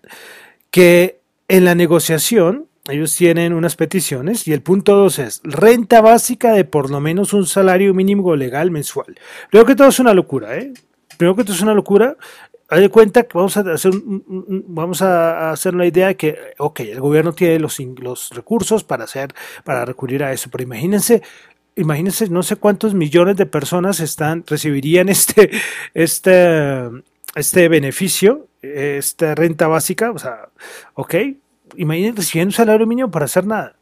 que 0.71 1.19
en 1.47 1.65
la 1.65 1.75
negociación 1.75 2.67
ellos 2.89 3.15
tienen 3.15 3.53
unas 3.53 3.75
peticiones 3.75 4.47
y 4.47 4.53
el 4.53 4.61
punto 4.61 4.95
dos 4.95 5.19
es 5.19 5.39
renta 5.43 6.01
básica 6.01 6.51
de 6.51 6.65
por 6.65 6.89
lo 6.89 6.99
menos 6.99 7.31
un 7.33 7.45
salario 7.45 7.93
mínimo 7.93 8.35
legal 8.35 8.71
mensual. 8.71 9.17
Creo 9.51 9.65
que 9.65 9.75
todo 9.75 9.87
es 9.87 9.99
una 9.99 10.13
locura, 10.13 10.57
¿eh? 10.57 10.73
Creo 11.17 11.35
que 11.35 11.43
todo 11.43 11.53
es 11.53 11.61
una 11.61 11.75
locura 11.75 12.17
haz 12.73 12.81
de 12.81 12.89
cuenta 12.89 13.23
que 13.23 13.37
vamos 13.37 13.55
a 13.55 13.59
hacer, 13.61 13.93
vamos 14.07 15.01
a 15.01 15.51
hacer 15.51 15.75
una 15.75 15.85
idea 15.85 16.07
de 16.07 16.17
que, 16.17 16.37
ok, 16.57 16.79
el 16.81 16.99
gobierno 16.99 17.33
tiene 17.33 17.59
los, 17.59 17.79
los 17.79 18.29
recursos 18.31 18.83
para 18.83 19.03
hacer, 19.03 19.33
para 19.63 19.85
recurrir 19.85 20.23
a 20.23 20.33
eso, 20.33 20.49
pero 20.51 20.63
imagínense, 20.63 21.21
imagínense 21.75 22.29
no 22.29 22.41
sé 22.41 22.55
cuántos 22.55 22.93
millones 22.93 23.37
de 23.37 23.45
personas 23.45 23.99
están, 23.99 24.43
recibirían 24.47 25.09
este, 25.09 25.51
este, 25.93 26.89
este 27.35 27.69
beneficio 27.69 28.47
esta 28.63 29.35
renta 29.35 29.67
básica, 29.67 30.11
o 30.11 30.17
sea, 30.17 30.49
ok, 30.95 31.15
imagínense 31.75 32.21
recibiendo 32.21 32.49
un 32.49 32.53
salario 32.53 32.87
mínimo 32.87 33.11
para 33.11 33.25
hacer 33.25 33.45
nada. 33.45 33.75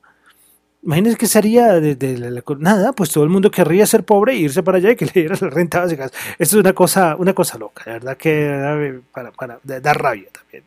Imagínense 0.84 1.18
que 1.18 1.28
sería 1.28 1.80
de, 1.80 2.44
nada, 2.60 2.92
pues 2.94 3.12
todo 3.12 3.24
el 3.24 3.30
mundo 3.30 3.52
querría 3.52 3.86
ser 3.86 4.04
pobre 4.04 4.34
e 4.34 4.38
irse 4.38 4.64
para 4.64 4.78
allá 4.78 4.92
y 4.92 4.96
que 4.96 5.06
le 5.14 5.14
dieran 5.14 5.38
la 5.42 5.50
renta 5.50 5.82
básica. 5.82 6.06
Esto 6.06 6.58
es 6.58 6.62
una 6.64 6.74
cosa, 6.74 7.16
una 7.18 7.34
cosa 7.34 7.58
loca, 7.58 7.84
la 7.86 7.94
verdad 7.94 8.18
que 8.18 9.02
para, 9.12 9.32
para 9.32 9.60
dar 9.64 10.02
rabia 10.02 10.30
también. 10.32 10.64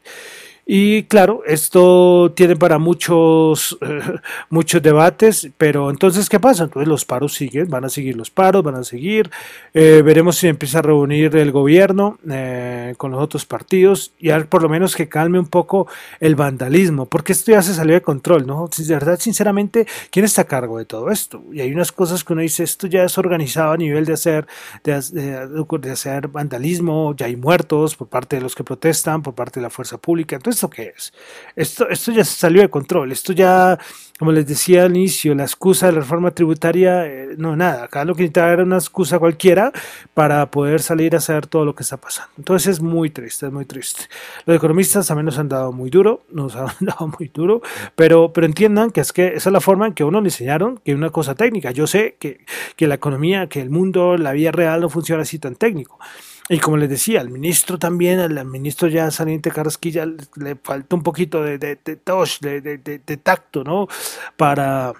Y 0.66 1.02
claro, 1.04 1.42
esto 1.46 2.32
tiene 2.34 2.56
para 2.56 2.78
muchos, 2.78 3.78
muchos 4.48 4.80
debates, 4.82 5.50
pero 5.58 5.90
entonces, 5.90 6.30
¿qué 6.30 6.40
pasa? 6.40 6.64
Entonces 6.64 6.88
los 6.88 7.04
paros 7.04 7.34
siguen, 7.34 7.68
van 7.68 7.84
a 7.84 7.90
seguir 7.90 8.16
los 8.16 8.30
paros, 8.30 8.62
van 8.62 8.76
a 8.76 8.84
seguir. 8.84 9.30
Eh, 9.74 10.00
veremos 10.02 10.36
si 10.36 10.48
empieza 10.48 10.78
a 10.78 10.82
reunir 10.82 11.36
el 11.36 11.52
gobierno 11.52 12.18
eh, 12.30 12.94
con 12.96 13.10
los 13.10 13.20
otros 13.20 13.44
partidos 13.44 14.12
y 14.18 14.30
a 14.30 14.42
por 14.44 14.62
lo 14.62 14.70
menos 14.70 14.96
que 14.96 15.08
calme 15.08 15.38
un 15.38 15.48
poco 15.48 15.86
el 16.18 16.34
vandalismo, 16.34 17.06
porque 17.06 17.32
esto 17.32 17.52
ya 17.52 17.60
se 17.60 17.74
salió 17.74 17.94
de 17.94 18.02
control, 18.02 18.46
¿no? 18.46 18.68
De 18.74 18.94
verdad, 18.94 19.18
sinceramente, 19.18 19.86
¿quién 20.10 20.24
está 20.24 20.42
a 20.42 20.46
cargo 20.46 20.78
de 20.78 20.86
todo 20.86 21.10
esto? 21.10 21.42
Y 21.52 21.60
hay 21.60 21.72
unas 21.72 21.92
cosas 21.92 22.24
que 22.24 22.32
uno 22.32 22.42
dice, 22.42 22.64
esto 22.64 22.86
ya 22.86 23.04
es 23.04 23.18
organizado 23.18 23.72
a 23.72 23.76
nivel 23.76 24.06
de 24.06 24.14
hacer, 24.14 24.46
de 24.82 25.90
hacer 25.90 26.28
vandalismo, 26.28 27.14
ya 27.16 27.26
hay 27.26 27.36
muertos 27.36 27.96
por 27.96 28.08
parte 28.08 28.36
de 28.36 28.42
los 28.42 28.54
que 28.54 28.64
protestan, 28.64 29.22
por 29.22 29.34
parte 29.34 29.60
de 29.60 29.64
la 29.64 29.70
fuerza 29.70 29.98
pública. 29.98 30.36
Entonces, 30.36 30.53
¿esto 30.54 30.70
qué 30.70 30.92
es? 30.96 31.12
Esto, 31.56 31.88
esto 31.88 32.12
ya 32.12 32.24
se 32.24 32.36
salió 32.36 32.62
de 32.62 32.68
control, 32.70 33.12
esto 33.12 33.32
ya, 33.32 33.78
como 34.18 34.32
les 34.32 34.46
decía 34.46 34.84
al 34.84 34.96
inicio, 34.96 35.34
la 35.34 35.44
excusa 35.44 35.86
de 35.86 35.92
la 35.92 36.00
reforma 36.00 36.30
tributaria, 36.30 37.06
eh, 37.06 37.34
no, 37.36 37.56
nada, 37.56 37.84
acá 37.84 38.04
lo 38.04 38.14
que 38.14 38.22
necesitaba 38.22 38.52
era 38.52 38.62
una 38.62 38.76
excusa 38.76 39.18
cualquiera 39.18 39.72
para 40.14 40.50
poder 40.50 40.80
salir 40.80 41.14
a 41.14 41.18
hacer 41.18 41.46
todo 41.46 41.64
lo 41.64 41.74
que 41.74 41.82
está 41.82 41.96
pasando. 41.96 42.30
Entonces 42.38 42.74
es 42.74 42.80
muy 42.80 43.10
triste, 43.10 43.46
es 43.46 43.52
muy 43.52 43.64
triste. 43.64 44.04
Los 44.46 44.56
economistas 44.56 45.06
también 45.06 45.26
nos 45.26 45.38
han 45.38 45.48
dado 45.48 45.72
muy 45.72 45.90
duro, 45.90 46.24
nos 46.30 46.56
han 46.56 46.68
dado 46.80 47.08
muy 47.18 47.28
duro, 47.32 47.60
pero, 47.94 48.32
pero 48.32 48.46
entiendan 48.46 48.90
que 48.90 49.00
es 49.00 49.12
que 49.12 49.28
esa 49.28 49.48
es 49.48 49.52
la 49.52 49.60
forma 49.60 49.86
en 49.86 49.94
que 49.94 50.04
uno 50.04 50.20
le 50.20 50.28
enseñaron 50.28 50.78
que 50.84 50.94
una 50.94 51.10
cosa 51.10 51.34
técnica. 51.34 51.70
Yo 51.72 51.86
sé 51.86 52.16
que, 52.18 52.44
que 52.76 52.86
la 52.86 52.94
economía, 52.94 53.48
que 53.48 53.60
el 53.60 53.70
mundo, 53.70 54.16
la 54.16 54.32
vida 54.32 54.52
real 54.52 54.80
no 54.80 54.88
funciona 54.88 55.22
así 55.22 55.38
tan 55.38 55.56
técnico. 55.56 55.98
Y 56.48 56.58
como 56.58 56.76
les 56.76 56.90
decía, 56.90 57.20
al 57.20 57.30
ministro 57.30 57.78
también, 57.78 58.18
al 58.18 58.44
ministro 58.44 58.88
ya 58.88 59.10
saliente 59.10 59.50
Carrasquilla, 59.50 60.04
le 60.36 60.56
falta 60.56 60.94
un 60.94 61.02
poquito 61.02 61.42
de, 61.42 61.56
de, 61.58 61.76
de, 61.76 63.00
de, 63.06 63.16
tacto, 63.16 63.64
¿no? 63.64 63.88
Para, 64.36 64.92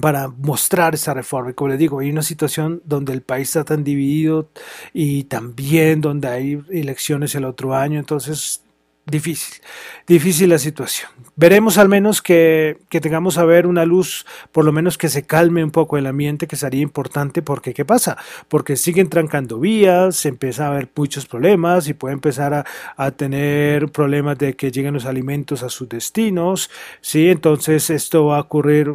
para 0.00 0.28
mostrar 0.28 0.94
esa 0.94 1.14
reforma. 1.14 1.50
Y 1.50 1.54
como 1.54 1.70
les 1.70 1.80
digo, 1.80 1.98
hay 1.98 2.10
una 2.10 2.22
situación 2.22 2.80
donde 2.84 3.12
el 3.12 3.22
país 3.22 3.48
está 3.48 3.64
tan 3.64 3.82
dividido 3.82 4.50
y 4.92 5.24
también 5.24 6.00
donde 6.00 6.28
hay 6.28 6.62
elecciones 6.70 7.34
el 7.34 7.44
otro 7.44 7.74
año, 7.74 7.98
entonces 7.98 8.62
difícil, 9.06 9.60
difícil 10.06 10.50
la 10.50 10.58
situación. 10.58 11.10
Veremos 11.34 11.78
al 11.78 11.88
menos 11.88 12.22
que, 12.22 12.78
que, 12.88 13.00
tengamos 13.00 13.36
a 13.36 13.44
ver 13.44 13.66
una 13.66 13.84
luz, 13.84 14.26
por 14.52 14.64
lo 14.64 14.72
menos 14.72 14.96
que 14.96 15.08
se 15.08 15.24
calme 15.24 15.64
un 15.64 15.70
poco 15.70 15.98
el 15.98 16.06
ambiente, 16.06 16.46
que 16.46 16.56
sería 16.56 16.82
importante, 16.82 17.42
porque 17.42 17.74
¿qué 17.74 17.84
pasa? 17.84 18.16
Porque 18.48 18.76
siguen 18.76 19.08
trancando 19.08 19.58
vías, 19.58 20.16
se 20.16 20.28
empieza 20.28 20.66
a 20.66 20.68
haber 20.68 20.88
muchos 20.94 21.26
problemas 21.26 21.88
y 21.88 21.94
puede 21.94 22.14
empezar 22.14 22.54
a, 22.54 22.64
a 22.96 23.10
tener 23.10 23.90
problemas 23.90 24.38
de 24.38 24.54
que 24.54 24.70
lleguen 24.70 24.94
los 24.94 25.06
alimentos 25.06 25.62
a 25.62 25.68
sus 25.68 25.88
destinos, 25.88 26.70
¿sí? 27.00 27.28
Entonces 27.28 27.90
esto 27.90 28.26
va 28.26 28.38
a 28.38 28.42
ocurrir, 28.42 28.94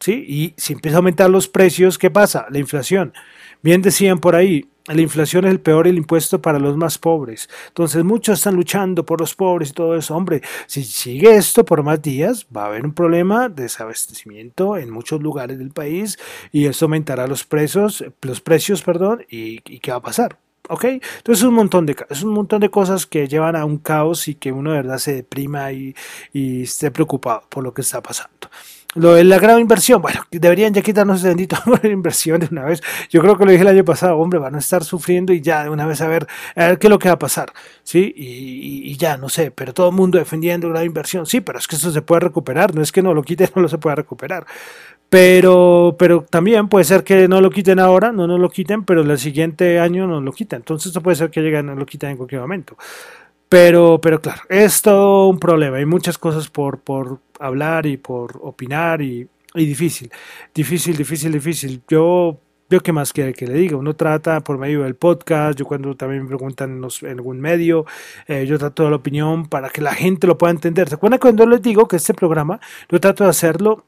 ¿sí? 0.00 0.24
Y 0.26 0.54
si 0.56 0.72
empieza 0.72 0.96
a 0.96 0.98
aumentar 0.98 1.30
los 1.30 1.48
precios, 1.48 1.98
¿qué 1.98 2.10
pasa? 2.10 2.46
La 2.50 2.58
inflación. 2.58 3.12
Bien 3.62 3.82
decían 3.82 4.18
por 4.18 4.34
ahí, 4.34 4.66
la 4.86 5.00
inflación 5.00 5.46
es 5.46 5.50
el 5.50 5.60
peor 5.60 5.88
el 5.88 5.96
impuesto 5.96 6.42
para 6.42 6.58
los 6.58 6.76
más 6.76 6.98
pobres. 6.98 7.48
Entonces 7.68 8.04
muchos 8.04 8.38
están 8.38 8.54
luchando 8.54 9.06
por 9.06 9.20
los 9.20 9.34
pobres 9.34 9.70
y 9.70 9.72
todo 9.72 9.96
eso. 9.96 10.14
Hombre, 10.14 10.42
si 10.66 10.84
sigue 10.84 11.34
esto 11.36 11.64
por 11.64 11.82
más 11.82 12.02
días, 12.02 12.46
va 12.54 12.64
a 12.64 12.66
haber 12.66 12.84
un 12.84 12.92
problema 12.92 13.48
de 13.48 13.62
desabastecimiento 13.62 14.76
en 14.76 14.90
muchos 14.90 15.22
lugares 15.22 15.58
del 15.58 15.70
país 15.70 16.18
y 16.52 16.66
eso 16.66 16.84
aumentará 16.84 17.26
los 17.26 17.44
precios, 17.44 18.04
los 18.20 18.42
precios, 18.42 18.82
perdón, 18.82 19.24
y, 19.30 19.60
¿qué 19.60 19.90
va 19.90 19.98
a 19.98 20.02
pasar? 20.02 20.38
¿Ok? 20.68 20.84
Entonces 20.84 21.38
es 21.38 21.42
un 21.42 21.54
montón 21.54 21.86
de 21.86 21.96
es 22.10 22.22
un 22.22 22.32
montón 22.32 22.60
de 22.60 22.70
cosas 22.70 23.06
que 23.06 23.28
llevan 23.28 23.56
a 23.56 23.64
un 23.64 23.78
caos 23.78 24.28
y 24.28 24.34
que 24.34 24.52
uno 24.52 24.70
de 24.70 24.76
verdad 24.78 24.98
se 24.98 25.14
deprima 25.14 25.72
y, 25.72 25.94
y 26.32 26.62
esté 26.62 26.90
preocupado 26.90 27.42
por 27.48 27.64
lo 27.64 27.72
que 27.72 27.82
está 27.82 28.02
pasando. 28.02 28.48
Lo 28.94 29.14
de 29.14 29.24
la 29.24 29.40
gran 29.40 29.58
inversión, 29.58 30.00
bueno, 30.00 30.20
deberían 30.30 30.72
ya 30.72 30.80
quitarnos 30.80 31.18
ese 31.18 31.28
bendito 31.28 31.56
la 31.82 31.88
inversión 31.88 32.38
de 32.38 32.48
una 32.50 32.64
vez. 32.64 32.80
Yo 33.10 33.20
creo 33.20 33.36
que 33.36 33.44
lo 33.44 33.50
dije 33.50 33.62
el 33.62 33.68
año 33.68 33.84
pasado, 33.84 34.16
hombre, 34.18 34.38
van 34.38 34.54
a 34.54 34.58
estar 34.58 34.84
sufriendo 34.84 35.32
y 35.32 35.40
ya 35.40 35.64
de 35.64 35.70
una 35.70 35.84
vez 35.84 36.00
a 36.00 36.06
ver, 36.06 36.26
a 36.54 36.68
ver 36.68 36.78
qué 36.78 36.86
es 36.86 36.90
lo 36.90 36.98
que 36.98 37.08
va 37.08 37.14
a 37.14 37.18
pasar, 37.18 37.52
¿sí? 37.82 38.12
Y, 38.16 38.96
ya, 38.96 39.16
no 39.16 39.28
sé, 39.28 39.50
pero 39.50 39.74
todo 39.74 39.88
el 39.88 39.96
mundo 39.96 40.18
defendiendo 40.18 40.68
la 40.70 40.84
inversión, 40.84 41.26
sí, 41.26 41.40
pero 41.40 41.58
es 41.58 41.66
que 41.66 41.74
eso 41.74 41.90
se 41.90 42.02
puede 42.02 42.20
recuperar, 42.20 42.74
no 42.74 42.82
es 42.82 42.92
que 42.92 43.02
no 43.02 43.12
lo 43.14 43.22
quiten, 43.24 43.48
no 43.56 43.62
lo 43.62 43.68
se 43.68 43.78
pueda 43.78 43.96
recuperar. 43.96 44.46
Pero, 45.08 45.96
pero 45.98 46.22
también 46.28 46.68
puede 46.68 46.84
ser 46.84 47.04
que 47.04 47.28
no 47.28 47.40
lo 47.40 47.50
quiten 47.50 47.78
ahora, 47.78 48.12
no 48.12 48.26
nos 48.26 48.40
lo 48.40 48.48
quiten, 48.50 48.84
pero 48.84 49.02
el 49.02 49.18
siguiente 49.18 49.78
año 49.78 50.06
no 50.06 50.20
lo 50.20 50.32
quiten. 50.32 50.58
Entonces, 50.58 50.88
esto 50.88 51.02
puede 51.02 51.16
ser 51.16 51.30
que 51.30 51.40
lleguen, 51.40 51.66
no 51.66 51.74
lo 51.74 51.86
quiten 51.86 52.10
en 52.10 52.16
cualquier 52.16 52.40
momento. 52.40 52.76
Pero, 53.54 54.00
pero 54.00 54.20
claro, 54.20 54.42
es 54.48 54.82
todo 54.82 55.28
un 55.28 55.38
problema. 55.38 55.76
Hay 55.76 55.86
muchas 55.86 56.18
cosas 56.18 56.48
por, 56.48 56.80
por 56.80 57.20
hablar 57.38 57.86
y 57.86 57.96
por 57.96 58.36
opinar 58.42 59.00
y, 59.00 59.28
difícil, 59.54 60.10
difícil, 60.52 60.96
difícil, 60.96 61.30
difícil. 61.30 61.82
Yo 61.86 62.40
yo 62.68 62.80
qué 62.80 62.92
más 62.92 63.12
quiere 63.12 63.32
que 63.32 63.46
le 63.46 63.54
diga, 63.54 63.76
uno 63.76 63.94
trata 63.94 64.40
por 64.40 64.58
medio 64.58 64.82
del 64.82 64.96
podcast, 64.96 65.56
yo 65.56 65.66
cuando 65.66 65.94
también 65.94 66.22
me 66.22 66.28
preguntan 66.28 66.82
en, 67.02 67.10
algún 67.10 67.40
medio, 67.40 67.86
eh, 68.26 68.44
yo 68.44 68.58
trato 68.58 68.82
de 68.82 68.90
la 68.90 68.96
opinión 68.96 69.46
para 69.46 69.68
que 69.68 69.80
la 69.80 69.94
gente 69.94 70.26
lo 70.26 70.36
pueda 70.36 70.50
entender. 70.50 70.88
¿Se 70.88 70.96
acuerdan 70.96 71.20
cuando 71.20 71.46
les 71.46 71.62
digo 71.62 71.86
que 71.86 71.94
este 71.94 72.12
programa, 72.12 72.58
yo 72.90 72.98
trato 72.98 73.22
de 73.22 73.30
hacerlo 73.30 73.84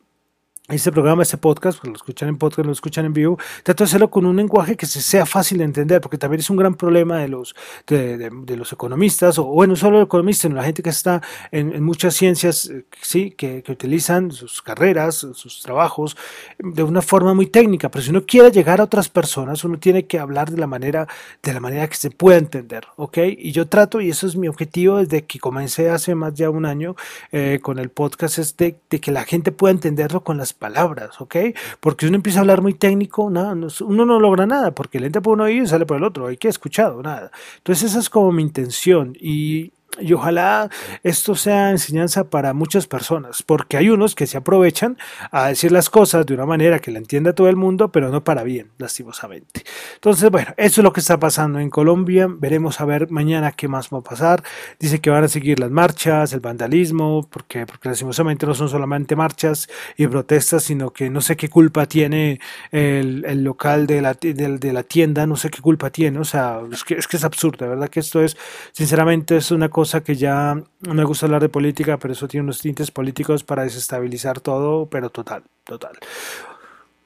este 0.68 0.90
programa, 0.90 1.22
este 1.22 1.36
podcast, 1.36 1.78
pues 1.78 1.90
lo 1.90 1.96
escuchan 1.96 2.28
en 2.28 2.38
podcast, 2.38 2.66
lo 2.66 2.72
escuchan 2.72 3.04
en 3.04 3.12
vivo, 3.12 3.38
trato 3.62 3.84
de 3.84 3.88
hacerlo 3.88 4.10
con 4.10 4.26
un 4.26 4.34
lenguaje 4.36 4.76
que 4.76 4.86
se 4.86 5.00
sea 5.00 5.24
fácil 5.24 5.58
de 5.58 5.64
entender, 5.64 6.00
porque 6.00 6.18
también 6.18 6.40
es 6.40 6.50
un 6.50 6.56
gran 6.56 6.74
problema 6.74 7.18
de 7.18 7.28
los, 7.28 7.54
de, 7.86 8.56
los 8.56 8.72
economistas, 8.72 9.38
o 9.38 9.44
bueno, 9.44 9.76
solo 9.76 10.02
economistas, 10.02 10.42
sino 10.42 10.56
la 10.56 10.64
gente 10.64 10.82
que 10.82 10.90
está 10.90 11.22
en, 11.52 11.82
muchas 11.84 12.14
ciencias, 12.14 12.68
eh, 12.68 12.84
sí, 13.00 13.30
que, 13.30 13.62
utilizan 13.68 14.32
sus 14.32 14.62
carreras, 14.62 15.26
sus 15.34 15.62
trabajos, 15.62 16.16
de 16.58 16.82
una 16.82 17.02
forma 17.02 17.32
muy 17.34 17.46
técnica, 17.46 17.88
pero 17.88 18.02
si 18.02 18.10
uno 18.10 18.24
quiere 18.26 18.50
llegar 18.50 18.80
a 18.80 18.84
otras 18.84 19.08
personas, 19.08 19.62
uno 19.62 19.78
tiene 19.78 20.06
que 20.06 20.18
hablar 20.18 20.50
de 20.50 20.58
la 20.58 20.66
manera, 20.66 21.06
de 21.42 21.52
la 21.52 21.60
manera 21.60 21.86
que 21.88 21.96
se 21.96 22.10
pueda 22.10 22.38
entender, 22.38 22.86
¿ok? 22.96 23.18
Y 23.38 23.52
yo 23.52 23.68
trato, 23.68 24.00
y 24.00 24.10
eso 24.10 24.26
es 24.26 24.34
mi 24.34 24.48
objetivo 24.48 24.96
desde 24.96 25.24
que 25.24 25.38
comencé 25.38 25.90
hace 25.90 26.14
más 26.14 26.34
de 26.34 26.48
un 26.48 26.64
año 26.64 26.96
eh, 27.32 27.60
con 27.62 27.78
el 27.78 27.90
podcast, 27.90 28.38
es 28.38 28.56
de, 28.56 28.76
de 28.90 29.00
que 29.00 29.10
la 29.10 29.24
gente 29.24 29.52
pueda 29.52 29.72
entenderlo 29.72 30.24
con 30.24 30.36
las 30.36 30.55
palabras, 30.58 31.20
¿ok? 31.20 31.36
Porque 31.80 32.06
uno 32.06 32.16
empieza 32.16 32.38
a 32.38 32.42
hablar 32.42 32.62
muy 32.62 32.74
técnico, 32.74 33.30
nada, 33.30 33.52
uno 33.52 34.06
no 34.06 34.20
logra 34.20 34.46
nada, 34.46 34.72
porque 34.72 35.00
le 35.00 35.06
entra 35.06 35.22
por 35.22 35.34
uno 35.34 35.48
y 35.48 35.66
sale 35.66 35.86
por 35.86 35.96
el 35.96 36.04
otro, 36.04 36.26
hay 36.26 36.36
que 36.36 36.48
escuchado, 36.48 37.02
nada. 37.02 37.30
Entonces 37.58 37.90
esa 37.90 38.00
es 38.00 38.10
como 38.10 38.32
mi 38.32 38.42
intención 38.42 39.16
y 39.20 39.72
y 39.98 40.12
ojalá 40.12 40.68
esto 41.02 41.34
sea 41.34 41.70
enseñanza 41.70 42.24
para 42.24 42.52
muchas 42.52 42.86
personas, 42.86 43.42
porque 43.42 43.76
hay 43.76 43.90
unos 43.90 44.14
que 44.14 44.26
se 44.26 44.36
aprovechan 44.36 44.98
a 45.30 45.48
decir 45.48 45.72
las 45.72 45.90
cosas 45.90 46.26
de 46.26 46.34
una 46.34 46.46
manera 46.46 46.78
que 46.78 46.90
la 46.90 46.98
entienda 46.98 47.32
todo 47.32 47.48
el 47.48 47.56
mundo, 47.56 47.90
pero 47.90 48.10
no 48.10 48.24
para 48.24 48.42
bien, 48.42 48.70
lastimosamente. 48.78 49.64
Entonces, 49.94 50.30
bueno, 50.30 50.52
eso 50.56 50.80
es 50.80 50.84
lo 50.84 50.92
que 50.92 51.00
está 51.00 51.18
pasando 51.18 51.58
en 51.58 51.70
Colombia. 51.70 52.28
Veremos 52.28 52.80
a 52.80 52.84
ver 52.84 53.10
mañana 53.10 53.52
qué 53.52 53.68
más 53.68 53.88
va 53.92 53.98
a 53.98 54.02
pasar. 54.02 54.42
Dice 54.78 55.00
que 55.00 55.10
van 55.10 55.24
a 55.24 55.28
seguir 55.28 55.58
las 55.58 55.70
marchas, 55.70 56.32
el 56.32 56.40
vandalismo, 56.40 57.26
porque, 57.30 57.66
porque 57.66 57.88
lastimosamente 57.88 58.46
no 58.46 58.54
son 58.54 58.68
solamente 58.68 59.16
marchas 59.16 59.68
y 59.96 60.06
protestas, 60.06 60.64
sino 60.64 60.92
que 60.92 61.10
no 61.10 61.20
sé 61.20 61.36
qué 61.36 61.48
culpa 61.48 61.86
tiene 61.86 62.40
el, 62.70 63.24
el 63.26 63.44
local 63.44 63.86
de 63.86 64.02
la, 64.02 64.14
de, 64.14 64.72
la 64.72 64.82
tienda, 64.82 65.26
no 65.26 65.36
sé 65.36 65.50
qué 65.50 65.60
culpa 65.60 65.90
tiene. 65.90 66.18
O 66.18 66.24
sea, 66.24 66.60
es 66.70 66.84
que 66.84 66.94
es, 66.94 67.06
que 67.06 67.16
es 67.16 67.24
absurdo, 67.24 67.68
verdad 67.68 67.88
que 67.88 68.00
esto 68.00 68.22
es, 68.22 68.36
sinceramente, 68.72 69.36
es 69.36 69.50
una 69.50 69.68
cosa 69.68 69.85
que 70.02 70.14
ya 70.16 70.54
no 70.80 70.94
me 70.94 71.04
gusta 71.04 71.26
hablar 71.26 71.42
de 71.42 71.48
política, 71.48 71.98
pero 71.98 72.12
eso 72.12 72.28
tiene 72.28 72.44
unos 72.44 72.60
tintes 72.60 72.90
políticos 72.90 73.44
para 73.44 73.62
desestabilizar 73.62 74.40
todo, 74.40 74.86
pero 74.86 75.10
total, 75.10 75.42
total. 75.64 75.98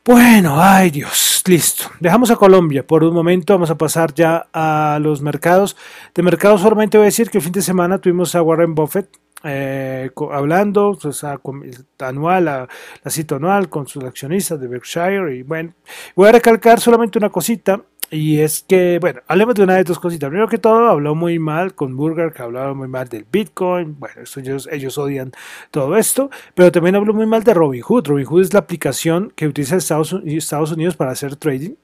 Bueno, 0.04 0.60
ay 0.60 0.90
Dios, 0.90 1.42
listo. 1.46 1.84
Dejamos 2.00 2.30
a 2.30 2.36
Colombia 2.36 2.86
por 2.86 3.04
un 3.04 3.14
momento, 3.14 3.52
vamos 3.52 3.70
a 3.70 3.76
pasar 3.76 4.14
ya 4.14 4.46
a 4.52 4.98
los 5.00 5.20
mercados. 5.20 5.76
De 6.14 6.22
mercados 6.22 6.62
solamente 6.62 6.96
voy 6.96 7.04
a 7.04 7.12
decir 7.12 7.30
que 7.30 7.38
el 7.38 7.44
fin 7.44 7.52
de 7.52 7.62
semana 7.62 7.98
tuvimos 7.98 8.34
a 8.34 8.42
Warren 8.42 8.74
Buffett 8.74 9.08
eh, 9.44 10.10
hablando, 10.32 10.98
pues, 11.00 11.24
a, 11.24 11.40
anual, 12.00 12.48
a, 12.48 12.68
la 13.04 13.10
cita 13.10 13.36
anual 13.36 13.68
con 13.68 13.86
sus 13.86 14.04
accionistas 14.04 14.60
de 14.60 14.68
Berkshire 14.68 15.34
y 15.36 15.42
bueno, 15.42 15.74
voy 16.14 16.28
a 16.28 16.32
recalcar 16.32 16.80
solamente 16.80 17.18
una 17.18 17.30
cosita 17.30 17.80
y 18.10 18.40
es 18.40 18.64
que, 18.66 18.98
bueno, 19.00 19.20
hablemos 19.28 19.54
de 19.54 19.62
una 19.62 19.76
de 19.76 19.84
dos 19.84 20.00
cositas. 20.00 20.28
Primero 20.28 20.48
que 20.48 20.58
todo, 20.58 20.88
habló 20.88 21.14
muy 21.14 21.38
mal 21.38 21.74
con 21.74 21.96
Burger, 21.96 22.32
que 22.32 22.42
hablaba 22.42 22.74
muy 22.74 22.88
mal 22.88 23.08
del 23.08 23.24
Bitcoin. 23.30 23.96
Bueno, 24.00 24.22
ellos, 24.36 24.68
ellos 24.72 24.98
odian 24.98 25.30
todo 25.70 25.96
esto. 25.96 26.28
Pero 26.54 26.72
también 26.72 26.96
habló 26.96 27.14
muy 27.14 27.26
mal 27.26 27.44
de 27.44 27.54
Robinhood. 27.54 28.08
Robinhood 28.08 28.42
es 28.42 28.52
la 28.52 28.60
aplicación 28.60 29.32
que 29.36 29.46
utiliza 29.46 29.76
Estados, 29.76 30.12
Unidos 30.12 30.96
para 30.96 31.12
hacer 31.12 31.36
trading. 31.36 31.74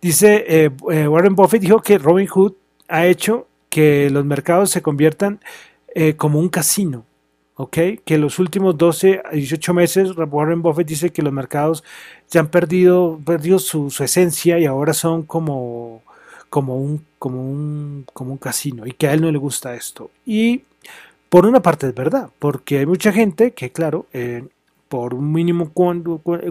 Dice, 0.00 0.44
eh, 0.46 0.70
eh, 0.92 1.08
Warren 1.08 1.34
Buffett 1.34 1.60
dijo 1.60 1.80
que 1.80 1.98
Robinhood 1.98 2.52
ha 2.88 3.06
hecho 3.06 3.48
que 3.68 4.10
los 4.10 4.24
mercados 4.24 4.70
se 4.70 4.80
conviertan 4.80 5.40
eh, 5.94 6.14
como 6.14 6.38
un 6.38 6.48
casino. 6.48 7.04
¿Ok? 7.56 7.78
Que 8.04 8.18
los 8.18 8.38
últimos 8.38 8.76
12 8.76 9.22
a 9.24 9.30
18 9.30 9.74
meses, 9.74 10.10
Warren 10.16 10.62
Buffett 10.62 10.86
dice 10.86 11.10
que 11.10 11.22
los 11.22 11.32
mercados 11.32 11.84
ya 12.30 12.40
han 12.40 12.48
perdido, 12.48 13.20
perdido 13.24 13.58
su, 13.58 13.94
esencia 14.00 14.58
y 14.58 14.66
ahora 14.66 14.92
son 14.92 15.22
como, 15.22 16.02
como, 16.50 16.76
un, 16.76 17.04
como, 17.18 17.40
un, 17.40 18.06
como 18.12 18.32
un 18.32 18.38
casino 18.38 18.86
y 18.86 18.92
que 18.92 19.08
a 19.08 19.12
él 19.12 19.20
no 19.20 19.30
le 19.30 19.38
gusta 19.38 19.74
esto. 19.74 20.10
Y 20.26 20.62
por 21.28 21.46
una 21.46 21.60
parte 21.60 21.88
es 21.88 21.94
verdad, 21.94 22.30
porque 22.38 22.78
hay 22.78 22.86
mucha 22.86 23.12
gente 23.12 23.52
que, 23.52 23.70
claro, 23.70 24.06
eh, 24.12 24.44
por 24.88 25.14
un 25.14 25.32
mínimo 25.32 25.72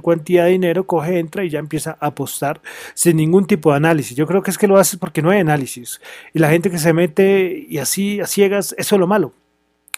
cantidad 0.03 0.45
de 0.45 0.51
dinero 0.51 0.85
coge, 0.85 1.19
entra 1.19 1.45
y 1.45 1.49
ya 1.49 1.59
empieza 1.59 1.97
a 2.01 2.07
apostar 2.07 2.61
sin 2.93 3.15
ningún 3.15 3.47
tipo 3.47 3.71
de 3.71 3.77
análisis. 3.77 4.17
Yo 4.17 4.27
creo 4.27 4.41
que 4.41 4.51
es 4.51 4.57
que 4.57 4.67
lo 4.67 4.77
hace 4.77 4.97
porque 4.97 5.21
no 5.21 5.29
hay 5.29 5.39
análisis. 5.39 6.01
Y 6.33 6.39
la 6.39 6.49
gente 6.49 6.69
que 6.69 6.77
se 6.77 6.91
mete 6.91 7.65
y 7.69 7.77
así 7.77 8.19
a 8.19 8.27
ciegas, 8.27 8.75
eso 8.77 8.95
es 8.95 8.99
lo 8.99 9.07
malo. 9.07 9.31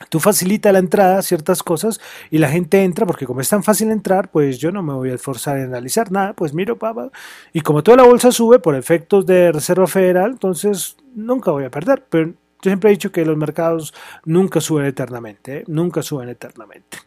Tú 0.10 0.20
facilita 0.20 0.74
la 0.74 0.80
entrada 0.80 1.22
ciertas 1.22 1.64
cosas 1.64 2.02
y 2.30 2.38
la 2.38 2.50
gente 2.50 2.84
entra 2.84 3.06
porque 3.06 3.26
como 3.26 3.40
es 3.40 3.48
tan 3.48 3.64
fácil 3.64 3.92
entrar, 3.92 4.30
pues 4.30 4.58
yo 4.58 4.74
no 4.74 4.84
me 4.84 4.94
voy 4.94 5.10
a 5.10 5.14
esforzar 5.14 5.58
en 5.58 5.68
analizar 5.68 6.12
nada, 6.12 6.34
pues 6.34 6.54
miro, 6.54 6.78
papá. 6.78 7.12
Y 7.54 7.62
como 7.62 7.82
toda 7.82 7.98
la 7.98 8.04
bolsa 8.04 8.34
sube 8.34 8.60
por 8.60 8.76
efectos 8.76 9.26
de 9.26 9.54
Reserva 9.54 9.88
Federal, 9.88 10.32
entonces 10.32 10.98
nunca 11.16 11.52
voy 11.52 11.64
a 11.64 11.72
perder. 11.72 12.04
Pero 12.10 12.28
yo 12.28 12.34
siempre 12.62 12.90
he 12.90 12.94
dicho 12.94 13.14
que 13.14 13.24
los 13.24 13.38
mercados 13.38 13.94
nunca 14.26 14.60
suben 14.60 14.86
eternamente, 14.86 15.60
¿eh? 15.60 15.64
nunca 15.68 16.02
suben 16.02 16.28
eternamente. 16.28 16.98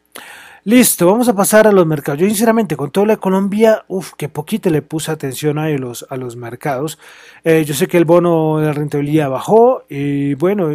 Listo, 0.65 1.07
vamos 1.07 1.29
a 1.29 1.35
pasar 1.35 1.67
a 1.67 1.73
los 1.73 1.87
mercados. 1.87 2.21
Yo 2.21 2.27
sinceramente 2.27 2.75
con 2.75 2.91
toda 2.91 3.07
la 3.07 3.17
Colombia, 3.19 3.85
uff, 3.89 4.15
que 4.15 4.31
poquito 4.31 4.71
le 4.71 4.81
puse 4.81 5.11
atención 5.11 5.59
a 5.59 5.69
los, 5.69 6.07
a 6.09 6.17
los 6.17 6.37
mercados. 6.37 6.99
Eh, 7.45 7.65
yo 7.67 7.75
sé 7.75 7.87
que 7.87 7.99
el 7.99 8.07
bono 8.07 8.59
de 8.59 8.73
rentabilidad 8.73 9.29
bajó 9.31 9.85
y 9.89 10.35
bueno, 10.35 10.71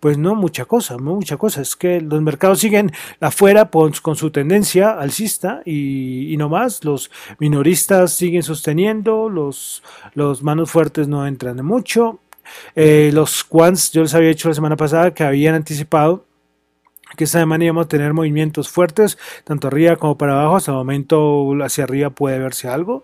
pues 0.00 0.18
no 0.18 0.34
mucha 0.34 0.64
cosa, 0.64 0.96
no 0.96 1.14
mucha 1.14 1.36
cosa. 1.36 1.62
Es 1.62 1.76
que 1.76 2.00
los 2.00 2.20
mercados 2.22 2.60
siguen 2.60 2.92
afuera 3.20 3.70
con, 3.70 4.16
su 4.16 4.30
tendencia 4.30 4.92
alcista 4.92 5.62
y, 5.64 6.32
y 6.32 6.36
no 6.36 6.48
más. 6.48 6.84
Los 6.84 7.10
minoristas 7.38 8.12
siguen 8.12 8.42
sosteniendo, 8.42 9.28
los, 9.28 9.82
los 10.14 10.42
manos 10.42 10.70
fuertes 10.70 11.08
no 11.08 11.26
entran 11.26 11.56
de 11.56 11.62
mucho. 11.62 12.20
Eh, 12.74 13.10
los 13.12 13.44
quants, 13.44 13.92
yo 13.92 14.02
les 14.02 14.14
había 14.14 14.28
dicho 14.28 14.48
la 14.48 14.54
semana 14.54 14.76
pasada 14.76 15.12
que 15.12 15.24
habían 15.24 15.54
anticipado 15.54 16.24
que 17.16 17.24
esta 17.24 17.38
semana 17.38 17.64
íbamos 17.64 17.86
a 17.86 17.88
tener 17.88 18.12
movimientos 18.12 18.68
fuertes, 18.68 19.16
tanto 19.44 19.68
arriba 19.68 19.96
como 19.96 20.18
para 20.18 20.32
abajo. 20.32 20.56
Hasta 20.56 20.72
el 20.72 20.76
momento 20.76 21.52
hacia 21.62 21.84
arriba 21.84 22.10
puede 22.10 22.38
verse 22.38 22.68
algo. 22.68 23.02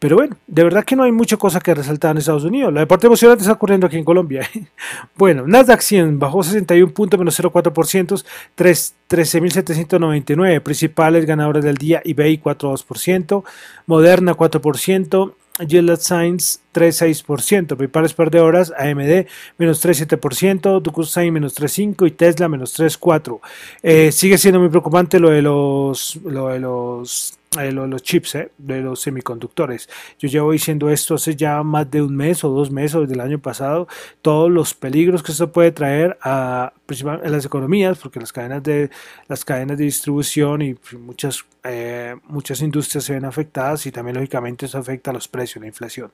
Pero 0.00 0.16
bueno, 0.16 0.36
de 0.46 0.64
verdad 0.64 0.82
que 0.82 0.96
no 0.96 1.02
hay 1.02 1.12
mucha 1.12 1.36
cosa 1.36 1.60
que 1.60 1.74
resaltar 1.74 2.12
en 2.12 2.18
Estados 2.18 2.44
Unidos. 2.44 2.72
La 2.72 2.86
parte 2.86 3.06
emocionante 3.06 3.42
está 3.42 3.52
ocurriendo 3.52 3.86
aquí 3.86 3.98
en 3.98 4.04
Colombia. 4.04 4.48
bueno, 5.16 5.46
Nasdaq 5.46 5.82
100 5.82 6.18
bajó 6.18 6.42
61 6.42 6.94
puntos 6.94 7.18
menos 7.18 7.38
0,4%, 7.38 8.24
13.799. 8.56 10.62
Principales 10.62 11.26
ganadores 11.26 11.62
del 11.62 11.76
día, 11.76 12.00
eBay 12.02 12.40
4,2%, 12.40 13.44
Moderna 13.84 14.34
4%, 14.34 15.34
Gillette 15.68 16.00
Science 16.00 16.60
3,6%, 16.72 17.76
principales 17.76 18.14
perdedoras 18.14 18.72
AMD 18.78 19.26
menos 19.58 19.84
3,7%, 19.84 20.80
DocuSign 20.80 21.30
menos 21.30 21.60
3,5% 21.60 22.06
y 22.06 22.12
Tesla 22.12 22.48
menos 22.48 22.78
3,4%. 22.78 23.40
Eh, 23.82 24.12
sigue 24.12 24.38
siendo 24.38 24.60
muy 24.60 24.70
preocupante 24.70 25.20
lo 25.20 25.28
de 25.28 25.42
los, 25.42 26.18
lo 26.24 26.48
de 26.48 26.60
los 26.60 27.38
eh, 27.58 27.72
los, 27.72 28.02
chips, 28.04 28.36
eh, 28.36 28.52
de 28.58 28.80
los 28.80 29.00
semiconductores. 29.00 29.88
Yo 30.20 30.28
llevo 30.28 30.52
diciendo 30.52 30.88
esto 30.88 31.16
hace 31.16 31.34
ya 31.34 31.64
más 31.64 31.90
de 31.90 32.00
un 32.00 32.14
mes 32.14 32.44
o 32.44 32.48
dos 32.48 32.70
meses 32.70 33.00
desde 33.00 33.14
el 33.14 33.20
año 33.20 33.40
pasado, 33.40 33.88
todos 34.22 34.48
los 34.48 34.72
peligros 34.72 35.24
que 35.24 35.32
esto 35.32 35.50
puede 35.50 35.72
traer 35.72 36.16
a, 36.22 36.72
principalmente 36.86 37.28
las 37.28 37.44
economías, 37.44 37.98
porque 37.98 38.20
las 38.20 38.32
cadenas 38.32 38.62
de, 38.62 38.88
las 39.26 39.44
cadenas 39.44 39.78
de 39.78 39.82
distribución 39.82 40.62
y 40.62 40.76
muchas, 40.96 41.44
eh, 41.64 42.14
muchas 42.28 42.60
industrias 42.62 43.02
se 43.02 43.14
ven 43.14 43.24
afectadas 43.24 43.84
y 43.84 43.90
también 43.90 44.14
lógicamente 44.14 44.66
eso 44.66 44.78
afecta 44.78 45.10
a 45.10 45.14
los 45.14 45.26
precios, 45.26 45.60
la 45.60 45.66
inflación. 45.66 46.12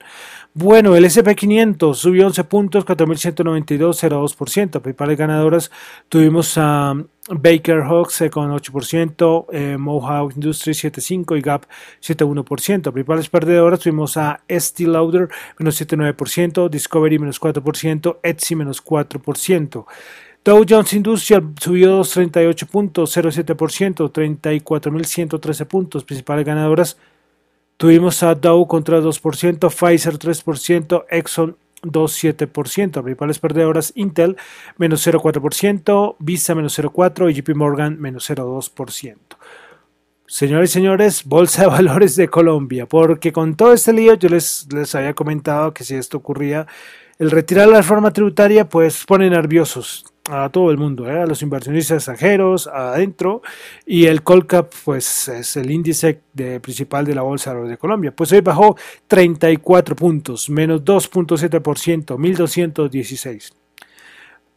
Bueno, 0.54 0.96
el 0.96 1.04
SP500 1.04 1.96
subió 1.96 2.28
11 2.28 2.44
puntos, 2.44 2.86
4.192, 2.86 4.08
0,2%. 4.08 4.80
Principales 4.80 5.18
ganadoras 5.18 5.70
tuvimos 6.08 6.56
a... 6.56 6.94
Baker 7.28 7.82
Hawks 7.82 8.20
eh, 8.20 8.30
con 8.30 8.50
8%, 8.52 9.46
eh, 9.50 9.76
Mohawk 9.76 10.34
Industries 10.34 10.84
7.5% 10.84 11.36
y 11.36 11.40
Gap 11.40 11.64
7.1%. 12.00 12.92
Principales 12.92 13.28
perdedoras 13.28 13.80
tuvimos 13.80 14.16
a 14.16 14.40
Estee 14.46 14.86
Lauder 14.86 15.28
menos 15.58 15.80
7.9%, 15.80 16.68
Discovery 16.68 17.18
menos 17.18 17.40
4%, 17.40 18.18
Etsy 18.22 18.54
menos 18.54 18.84
4%. 18.84 19.86
Dow 20.44 20.64
Jones 20.68 20.92
Industrial 20.92 21.42
subió 21.60 21.90
238 21.96 22.66
puntos, 22.68 23.16
0,7%, 23.16 24.12
34.113 24.12 25.66
puntos. 25.66 26.04
Principales 26.04 26.46
ganadoras 26.46 26.96
tuvimos 27.76 28.22
a 28.22 28.36
Dow 28.36 28.64
contra 28.68 29.00
2%, 29.00 29.68
Pfizer 29.68 30.18
3%, 30.18 31.04
Exxon 31.10 31.56
2,7%. 31.82 33.02
Principales 33.02 33.38
perdedoras 33.38 33.92
Intel 33.94 34.36
menos 34.76 35.06
0,4%, 35.06 36.16
Visa 36.18 36.54
menos 36.54 36.78
0,4% 36.78 37.30
y 37.30 37.34
JP 37.34 37.56
Morgan 37.56 38.00
menos 38.00 38.28
0,2%. 38.30 39.16
Señores 40.28 40.70
y 40.70 40.72
señores, 40.72 41.24
Bolsa 41.24 41.62
de 41.62 41.68
Valores 41.68 42.16
de 42.16 42.28
Colombia, 42.28 42.86
porque 42.86 43.32
con 43.32 43.54
todo 43.54 43.72
este 43.72 43.92
lío 43.92 44.14
yo 44.14 44.28
les, 44.28 44.66
les 44.72 44.94
había 44.94 45.14
comentado 45.14 45.72
que 45.72 45.84
si 45.84 45.94
esto 45.94 46.16
ocurría, 46.16 46.66
el 47.18 47.30
retirar 47.30 47.68
la 47.68 47.78
reforma 47.78 48.12
tributaria 48.12 48.68
pues 48.68 49.04
pone 49.06 49.30
nerviosos 49.30 50.04
a 50.28 50.48
todo 50.48 50.70
el 50.70 50.78
mundo, 50.78 51.08
¿eh? 51.08 51.20
a 51.20 51.26
los 51.26 51.42
inversionistas 51.42 51.96
extranjeros, 51.96 52.66
adentro, 52.66 53.42
y 53.84 54.06
el 54.06 54.22
Colcap, 54.22 54.72
pues 54.84 55.28
es 55.28 55.56
el 55.56 55.70
índice 55.70 56.20
principal 56.60 57.04
de 57.04 57.14
la 57.14 57.22
Bolsa 57.22 57.54
de 57.54 57.78
Colombia. 57.78 58.14
Pues 58.14 58.32
hoy 58.32 58.40
bajó 58.40 58.76
34 59.06 59.96
puntos, 59.96 60.50
menos 60.50 60.84
2.7%, 60.84 62.18
1216. 62.18 63.52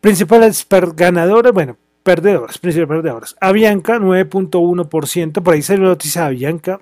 Principales 0.01 0.67
ganadores, 0.95 1.51
bueno, 1.51 1.77
perdedoras, 2.03 2.57
principales 2.57 3.01
perdedoras. 3.01 3.35
Avianca, 3.39 3.99
9.1%, 3.99 5.43
por 5.43 5.53
ahí 5.53 5.61
salió 5.61 5.83
la 5.83 5.89
noticia 5.89 6.25
Avianca, 6.25 6.81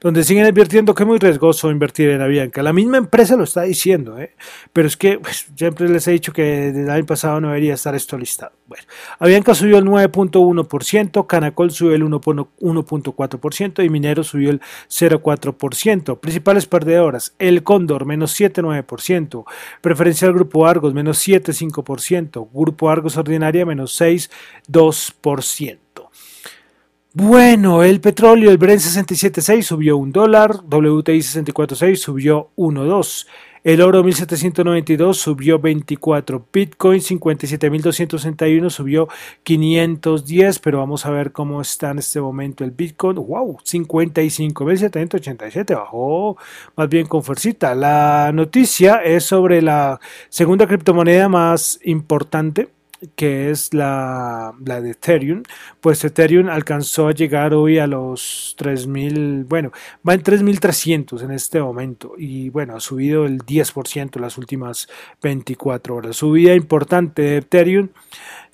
donde 0.00 0.24
siguen 0.24 0.46
advirtiendo 0.46 0.94
que 0.94 1.02
es 1.02 1.06
muy 1.06 1.18
riesgoso 1.18 1.70
invertir 1.70 2.10
en 2.10 2.22
Avianca. 2.22 2.62
La 2.62 2.72
misma 2.72 2.98
empresa 2.98 3.36
lo 3.36 3.44
está 3.44 3.62
diciendo, 3.62 4.18
¿eh? 4.18 4.34
pero 4.72 4.88
es 4.88 4.96
que 4.96 5.18
pues, 5.18 5.46
siempre 5.54 5.88
les 5.88 6.06
he 6.08 6.12
dicho 6.12 6.32
que 6.32 6.42
desde 6.42 6.82
el 6.82 6.90
año 6.90 7.06
pasado 7.06 7.40
no 7.40 7.48
debería 7.48 7.74
estar 7.74 7.94
esto 7.94 8.18
listado. 8.18 8.52
Bueno, 8.66 8.84
Avianca 9.18 9.54
subió 9.54 9.78
el 9.78 9.84
9.1%, 9.84 11.26
Canacol 11.26 11.70
subió 11.72 11.94
el 11.94 12.04
1.4% 12.04 13.84
y 13.84 13.90
Minero 13.90 14.22
subió 14.22 14.50
el 14.50 14.60
0.4%. 14.88 16.20
Principales 16.20 16.66
perdedoras, 16.66 17.34
El 17.38 17.62
Cóndor 17.62 18.06
menos 18.06 18.38
7.9%, 18.38 19.44
Preferencial 19.80 20.32
Grupo 20.32 20.66
Argos 20.66 20.94
menos 20.94 21.26
7.5%, 21.26 22.48
Grupo 22.52 22.90
Argos 22.90 23.16
Ordinaria 23.16 23.66
menos 23.66 24.00
6.2%. 24.00 26.09
Bueno, 27.12 27.82
el 27.82 28.00
petróleo, 28.00 28.52
el 28.52 28.58
Bren 28.58 28.78
67.6 28.78 29.62
subió 29.62 29.96
un 29.96 30.12
dólar, 30.12 30.60
WTI 30.62 31.18
64.6 31.18 31.96
subió 31.96 32.50
1.2, 32.56 33.26
el 33.64 33.82
oro 33.82 34.04
1792 34.04 35.18
subió 35.18 35.58
24, 35.58 36.46
Bitcoin 36.52 37.00
57.261 37.00 38.70
subió 38.70 39.08
510, 39.42 40.60
pero 40.60 40.78
vamos 40.78 41.04
a 41.04 41.10
ver 41.10 41.32
cómo 41.32 41.60
está 41.60 41.90
en 41.90 41.98
este 41.98 42.20
momento 42.20 42.62
el 42.62 42.70
Bitcoin. 42.70 43.16
Wow, 43.16 43.58
55.787 43.64 45.74
bajó 45.74 46.36
más 46.76 46.88
bien 46.88 47.08
con 47.08 47.24
fuercita. 47.24 47.74
La 47.74 48.30
noticia 48.32 49.02
es 49.02 49.24
sobre 49.24 49.62
la 49.62 49.98
segunda 50.28 50.68
criptomoneda 50.68 51.28
más 51.28 51.80
importante 51.82 52.68
que 53.16 53.50
es 53.50 53.72
la, 53.72 54.52
de 54.58 54.90
Ethereum, 54.90 55.42
pues 55.80 56.04
Ethereum 56.04 56.48
alcanzó 56.48 57.08
a 57.08 57.12
llegar 57.12 57.54
hoy 57.54 57.78
a 57.78 57.86
los 57.86 58.56
3.000, 58.58 59.46
bueno, 59.48 59.72
va 60.06 60.14
en 60.14 60.22
3.300 60.22 61.22
en 61.22 61.30
este 61.30 61.60
momento 61.60 62.14
y 62.18 62.50
bueno, 62.50 62.76
ha 62.76 62.80
subido 62.80 63.24
el 63.24 63.38
10% 63.38 64.16
en 64.16 64.22
las 64.22 64.36
últimas 64.36 64.88
24 65.22 65.96
horas. 65.96 66.16
Subida 66.16 66.54
importante 66.54 67.22
de 67.22 67.36
Ethereum, 67.38 67.88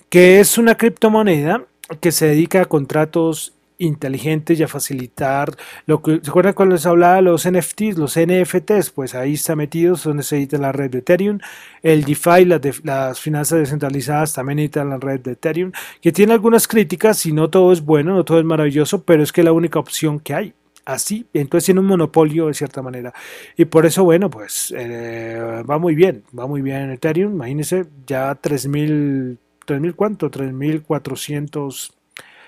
que 0.09 0.39
es 0.39 0.57
una 0.57 0.75
criptomoneda 0.75 1.65
que 1.99 2.11
se 2.11 2.27
dedica 2.27 2.61
a 2.61 2.65
contratos 2.65 3.56
inteligentes 3.77 4.59
y 4.59 4.63
a 4.63 4.67
facilitar 4.67 5.55
lo 5.85 6.01
que 6.01 6.19
se 6.21 6.29
acuerdan 6.29 6.53
cuando 6.53 6.75
les 6.75 6.85
hablaba 6.85 7.17
de 7.17 7.21
los 7.23 7.49
NFTs, 7.49 7.97
los 7.97 8.17
NFTs, 8.17 8.91
pues 8.91 9.15
ahí 9.15 9.33
está 9.33 9.55
metido, 9.55 9.95
donde 9.95 10.23
se 10.23 10.37
edita 10.37 10.57
la 10.57 10.71
red 10.71 10.89
de 10.89 10.99
Ethereum, 10.99 11.39
el 11.81 12.03
DeFi, 12.03 12.45
las, 12.45 13.19
finanzas 13.19 13.59
descentralizadas 13.59 14.33
también 14.33 14.59
editan 14.59 14.89
la 14.89 14.97
red 14.97 15.19
de 15.19 15.31
Ethereum, 15.33 15.71
que 16.01 16.11
tiene 16.11 16.33
algunas 16.33 16.67
críticas 16.67 17.25
y 17.25 17.33
no 17.33 17.49
todo 17.49 17.71
es 17.71 17.81
bueno, 17.81 18.13
no 18.13 18.25
todo 18.25 18.39
es 18.39 18.45
maravilloso, 18.45 19.03
pero 19.03 19.23
es 19.23 19.31
que 19.31 19.41
es 19.41 19.45
la 19.45 19.53
única 19.53 19.79
opción 19.79 20.19
que 20.19 20.33
hay. 20.33 20.53
así, 20.85 21.27
entonces 21.33 21.65
tiene 21.65 21.81
un 21.81 21.87
monopolio 21.87 22.47
de 22.47 22.53
cierta 22.53 22.81
manera. 22.81 23.13
Y 23.57 23.65
por 23.65 23.85
eso, 23.85 24.05
bueno, 24.05 24.29
pues 24.29 24.73
eh, 24.75 25.63
va 25.69 25.77
muy 25.77 25.95
bien, 25.95 26.23
va 26.37 26.47
muy 26.47 26.61
bien 26.61 26.77
en 26.83 26.91
Ethereum, 26.91 27.33
imagínense, 27.33 27.85
ya 28.05 28.31
3.000, 28.41 29.37
¿3.000 29.65 29.95
cuánto? 29.95 30.31
3.400, 30.31 31.96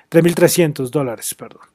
3.300 0.09 0.89
dólares, 0.89 1.35
perdón. 1.35 1.67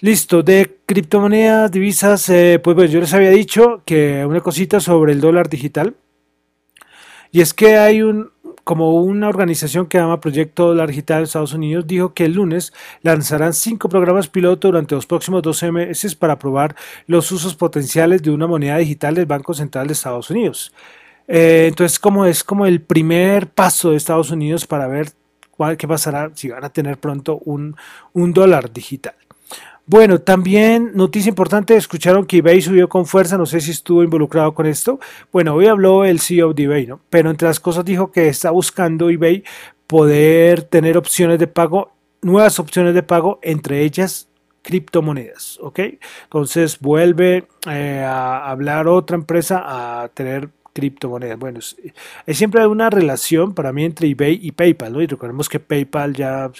Listo, 0.00 0.42
de 0.42 0.78
criptomonedas, 0.86 1.70
divisas, 1.70 2.28
eh, 2.30 2.58
pues, 2.62 2.74
pues 2.74 2.90
yo 2.90 3.00
les 3.00 3.12
había 3.12 3.30
dicho 3.30 3.82
que 3.84 4.24
una 4.24 4.40
cosita 4.40 4.80
sobre 4.80 5.12
el 5.12 5.20
dólar 5.20 5.48
digital. 5.48 5.94
Y 7.32 7.42
es 7.42 7.52
que 7.54 7.76
hay 7.76 8.02
un, 8.02 8.30
como 8.64 9.02
una 9.02 9.28
organización 9.28 9.86
que 9.86 9.98
llama 9.98 10.20
Proyecto 10.20 10.68
Dólar 10.68 10.88
Digital 10.88 11.18
de 11.18 11.24
Estados 11.24 11.54
Unidos, 11.54 11.86
dijo 11.86 12.14
que 12.14 12.24
el 12.24 12.34
lunes 12.34 12.72
lanzarán 13.02 13.52
cinco 13.52 13.88
programas 13.88 14.28
piloto 14.28 14.68
durante 14.68 14.94
los 14.94 15.06
próximos 15.06 15.42
12 15.42 15.72
meses 15.72 16.14
para 16.14 16.38
probar 16.38 16.76
los 17.06 17.30
usos 17.32 17.54
potenciales 17.54 18.22
de 18.22 18.30
una 18.30 18.46
moneda 18.46 18.76
digital 18.78 19.14
del 19.14 19.26
Banco 19.26 19.54
Central 19.54 19.86
de 19.86 19.92
Estados 19.94 20.30
Unidos. 20.30 20.72
Eh, 21.28 21.66
entonces, 21.68 21.98
como 21.98 22.26
es 22.26 22.42
como 22.42 22.66
el 22.66 22.80
primer 22.80 23.48
paso 23.48 23.90
de 23.90 23.96
Estados 23.96 24.30
Unidos 24.30 24.66
para 24.66 24.86
ver 24.86 25.12
qué 25.76 25.86
pasará 25.86 26.30
si 26.34 26.48
van 26.48 26.64
a 26.64 26.70
tener 26.70 26.98
pronto 26.98 27.38
un, 27.44 27.76
un 28.12 28.32
dólar 28.32 28.72
digital. 28.72 29.14
Bueno, 29.86 30.20
también 30.20 30.92
noticia 30.94 31.30
importante, 31.30 31.74
escucharon 31.74 32.24
que 32.24 32.38
eBay 32.38 32.62
subió 32.62 32.88
con 32.88 33.06
fuerza, 33.06 33.36
no 33.36 33.44
sé 33.44 33.60
si 33.60 33.72
estuvo 33.72 34.04
involucrado 34.04 34.54
con 34.54 34.66
esto. 34.66 35.00
Bueno, 35.32 35.54
hoy 35.54 35.66
habló 35.66 36.04
el 36.04 36.20
CEO 36.20 36.54
de 36.54 36.62
eBay, 36.62 36.86
¿no? 36.86 37.00
Pero 37.10 37.28
entre 37.28 37.48
las 37.48 37.58
cosas 37.58 37.84
dijo 37.84 38.12
que 38.12 38.28
está 38.28 38.52
buscando 38.52 39.10
eBay 39.10 39.42
poder 39.88 40.62
tener 40.62 40.96
opciones 40.96 41.40
de 41.40 41.48
pago, 41.48 41.92
nuevas 42.22 42.60
opciones 42.60 42.94
de 42.94 43.02
pago, 43.02 43.40
entre 43.42 43.82
ellas 43.82 44.28
criptomonedas, 44.62 45.58
¿ok? 45.60 45.80
Entonces 46.24 46.78
vuelve 46.78 47.48
eh, 47.68 48.04
a 48.06 48.48
hablar 48.48 48.86
otra 48.86 49.16
empresa 49.16 49.62
a 49.64 50.08
tener 50.10 50.50
criptomonedas. 50.72 51.38
Bueno, 51.38 51.58
es, 51.58 51.76
siempre 52.28 52.60
hay 52.60 52.66
una 52.66 52.90
relación 52.90 53.54
para 53.54 53.72
mí 53.72 53.84
entre 53.84 54.08
eBay 54.08 54.38
y 54.42 54.52
PayPal, 54.52 54.92
¿no? 54.92 55.02
Y 55.02 55.06
recordemos 55.06 55.48
que 55.48 55.60
PayPal 55.60 56.14
ya 56.14 56.50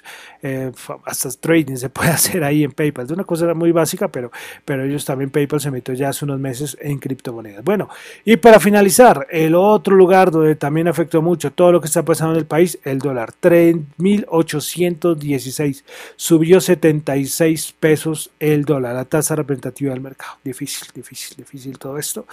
eh, 0.42 0.72
hasta 1.04 1.30
trading 1.30 1.76
se 1.76 1.88
puede 1.90 2.10
hacer 2.10 2.44
ahí 2.44 2.64
en 2.64 2.72
PayPal. 2.72 3.06
Es 3.06 3.12
una 3.12 3.24
cosa 3.24 3.52
muy 3.54 3.72
básica, 3.72 4.08
pero, 4.08 4.30
pero 4.64 4.84
ellos 4.84 5.04
también 5.04 5.30
PayPal 5.30 5.60
se 5.60 5.70
metió 5.70 5.94
ya 5.94 6.08
hace 6.10 6.24
unos 6.24 6.40
meses 6.40 6.76
en 6.80 6.98
criptomonedas. 6.98 7.64
Bueno, 7.64 7.88
y 8.24 8.36
para 8.36 8.60
finalizar, 8.60 9.26
el 9.30 9.54
otro 9.54 9.96
lugar 9.96 10.30
donde 10.30 10.56
también 10.56 10.88
afectó 10.88 11.22
mucho 11.22 11.50
todo 11.52 11.72
lo 11.72 11.80
que 11.80 11.86
está 11.86 12.04
pasando 12.04 12.34
en 12.34 12.40
el 12.40 12.46
país, 12.46 12.78
el 12.84 12.98
dólar, 12.98 13.32
3.816, 13.40 15.84
subió 16.16 16.60
76 16.60 17.74
pesos 17.78 18.30
el 18.38 18.64
dólar, 18.64 18.94
la 18.94 19.04
tasa 19.04 19.36
representativa 19.36 19.92
del 19.92 20.00
mercado. 20.00 20.38
Difícil, 20.44 20.88
difícil, 20.94 21.36
difícil 21.36 21.78
todo 21.78 21.98
esto. 21.98 22.26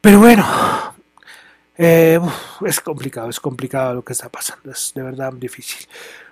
Pero 0.00 0.20
bueno, 0.20 0.44
eh, 1.78 2.18
es 2.64 2.80
complicado, 2.80 3.28
es 3.28 3.40
complicado 3.40 3.94
lo 3.94 4.04
que 4.04 4.12
está 4.12 4.28
pasando, 4.28 4.70
es 4.70 4.92
de 4.94 5.02
verdad 5.02 5.32
difícil. 5.32 5.86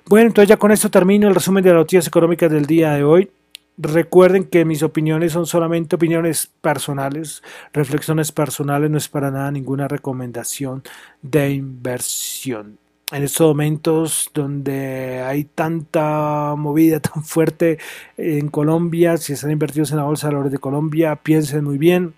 Bueno, 0.07 0.29
entonces 0.29 0.49
ya 0.49 0.57
con 0.57 0.71
esto 0.71 0.91
termino 0.91 1.29
el 1.29 1.35
resumen 1.35 1.63
de 1.65 1.71
las 1.71 1.79
noticias 1.79 2.07
económicas 2.07 2.51
del 2.51 2.67
día 2.67 2.93
de 2.93 3.05
hoy. 3.05 3.31
Recuerden 3.77 4.45
que 4.45 4.65
mis 4.65 4.83
opiniones 4.85 5.33
son 5.33 5.47
solamente 5.47 5.97
opiniones 5.97 6.49
personales, 6.61 7.43
reflexiones 7.73 8.31
personales, 8.31 8.89
no 8.89 8.99
es 8.99 9.09
para 9.09 9.33
nada 9.33 9.51
ninguna 9.51 9.89
recomendación 9.89 10.83
de 11.23 11.51
inversión. 11.51 12.79
En 13.11 13.23
estos 13.23 13.49
momentos 13.49 14.31
donde 14.33 15.23
hay 15.23 15.45
tanta 15.45 16.55
movida 16.57 17.01
tan 17.01 17.25
fuerte 17.25 17.79
en 18.17 18.49
Colombia, 18.49 19.17
si 19.17 19.33
están 19.33 19.51
invertidos 19.51 19.91
en 19.91 19.99
la 19.99 20.05
Bolsa 20.05 20.29
de 20.29 20.35
Valores 20.35 20.53
de 20.53 20.59
Colombia, 20.59 21.17
piensen 21.17 21.65
muy 21.65 21.77
bien, 21.77 22.15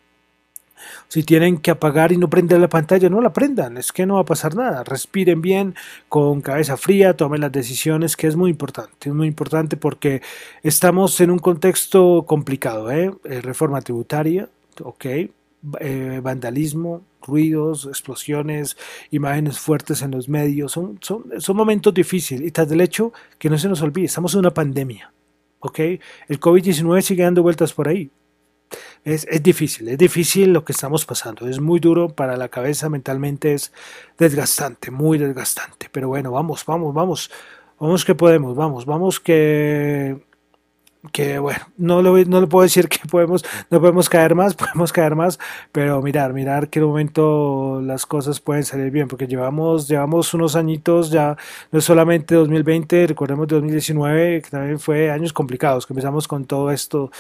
si 1.09 1.23
tienen 1.23 1.59
que 1.59 1.71
apagar 1.71 2.12
y 2.12 2.17
no 2.17 2.29
prender 2.29 2.61
la 2.61 2.69
pantalla, 2.69 3.09
no 3.09 3.21
la 3.21 3.33
prendan, 3.33 3.77
es 3.77 3.93
que 3.93 4.07
no 4.07 4.15
va 4.15 4.21
a 4.21 4.25
pasar 4.25 4.55
nada. 4.55 4.85
Respiren 4.85 5.41
bien, 5.43 5.75
con 6.09 6.41
cabeza 6.41 6.77
fría, 6.77 7.17
tomen 7.17 7.41
las 7.41 7.53
decisiones, 7.53 8.17
que 8.17 8.27
es 8.27 8.37
muy 8.37 8.51
importante. 8.51 9.09
Es 9.09 9.15
muy 9.15 9.29
importante 9.29 9.77
porque 9.77 10.23
estamos 10.62 11.21
en 11.21 11.31
un 11.31 11.39
contexto 11.39 12.25
complicado, 12.27 12.91
¿eh? 12.91 13.12
eh 13.25 13.41
reforma 13.41 13.81
tributaria, 13.81 14.49
ok, 14.83 15.07
eh, 15.81 16.21
vandalismo, 16.23 17.03
ruidos, 17.27 17.87
explosiones, 17.87 18.77
imágenes 19.11 19.59
fuertes 19.59 20.03
en 20.03 20.12
los 20.12 20.29
medios, 20.29 20.73
son, 20.73 20.99
son, 21.01 21.25
son 21.39 21.57
momentos 21.57 21.93
difíciles 21.93 22.47
y 22.47 22.51
tras 22.53 22.69
del 22.69 22.81
hecho 22.81 23.12
que 23.39 23.51
no 23.51 23.59
se 23.59 23.69
nos 23.69 23.83
olvide, 23.83 24.07
estamos 24.07 24.35
en 24.35 24.41
una 24.41 24.55
pandemia, 24.55 25.12
¿ok? 25.61 25.79
El 26.29 26.41
COVID-19 26.41 27.01
sigue 27.01 27.25
dando 27.25 27.43
vueltas 27.43 27.73
por 27.73 27.89
ahí, 27.89 28.11
es, 29.07 29.42
difícil, 29.42 29.88
es 29.88 29.99
difícil 29.99 30.53
lo 30.53 30.64
que 30.64 30.73
estamos 30.73 31.07
pasando, 31.07 31.49
es 31.49 31.61
muy 31.61 31.79
duro 31.79 32.09
para 32.09 32.37
la 32.37 32.49
cabeza, 32.49 32.88
mentalmente 32.88 33.55
es 33.55 33.73
desgastante, 34.19 34.90
muy 34.90 35.16
desgastante, 35.16 35.88
pero 35.92 36.09
bueno, 36.09 36.33
vamos, 36.33 36.64
vamos, 36.66 36.92
vamos, 36.92 37.31
vamos 37.79 38.05
que 38.05 38.16
podemos, 38.16 38.57
vamos, 38.57 38.85
vamos 38.85 39.21
que 39.21 40.27
que 41.12 41.38
bueno, 41.38 41.61
no 41.77 42.03
lo, 42.03 42.16
no 42.25 42.40
le 42.40 42.47
puedo 42.49 42.64
decir 42.64 42.88
que 42.88 42.99
podemos, 43.09 43.45
no 43.71 43.81
podemos 43.81 44.09
caer 44.09 44.35
más, 44.35 44.55
podemos 44.57 44.92
caer 44.92 45.14
más, 45.14 45.38
pero 45.71 46.03
mirar, 46.03 46.33
mirar 46.33 46.69
que 46.69 46.81
momento 46.81 47.81
las 47.83 48.07
cosas 48.07 48.40
pueden 48.40 48.64
salir 48.64 48.90
bien, 48.90 49.07
porque 49.07 49.29
llevamos, 49.29 49.88
llevamos 49.88 50.35
unos 50.35 50.57
añitos 50.57 51.11
ya, 51.11 51.37
no 51.71 51.81
solamente 51.81 52.35
2020, 52.35 53.07
recordemos 53.07 53.47
2019, 53.47 54.42
que 54.42 54.51
también 54.51 54.81
fue 54.81 55.11
años 55.11 55.33
complicados, 55.33 55.87
que 55.87 55.92
empezamos 55.92 56.27
con 56.27 56.45
todo 56.45 56.71
esto 56.71 57.11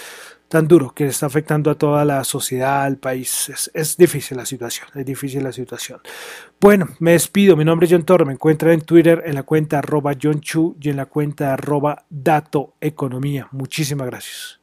tan 0.48 0.68
duro 0.68 0.92
que 0.94 1.06
está 1.06 1.26
afectando 1.26 1.70
a 1.70 1.74
toda 1.76 2.04
la 2.04 2.22
sociedad, 2.24 2.84
al 2.84 2.98
país. 2.98 3.70
Es, 3.74 3.96
difícil 3.96 4.36
la 4.36 4.46
situación, 4.46 4.88
es 4.94 5.04
difícil 5.04 5.42
la 5.42 5.52
situación. 5.52 6.00
Bueno, 6.60 6.88
me 6.98 7.12
despido. 7.12 7.56
Mi 7.56 7.64
nombre 7.64 7.86
es 7.86 7.92
John 7.92 8.04
Torre. 8.04 8.24
Me 8.24 8.32
encuentran 8.32 8.72
en 8.72 8.80
Twitter 8.80 9.22
en 9.26 9.34
la 9.34 9.42
cuenta 9.42 9.78
arroba 9.78 10.14
John 10.20 10.40
Chu 10.40 10.76
y 10.80 10.90
en 10.90 10.96
la 10.96 11.06
cuenta 11.06 11.52
arroba 11.52 12.04
Dato 12.08 12.74
Economía. 12.80 13.48
Muchísimas 13.52 14.06
gracias. 14.06 14.55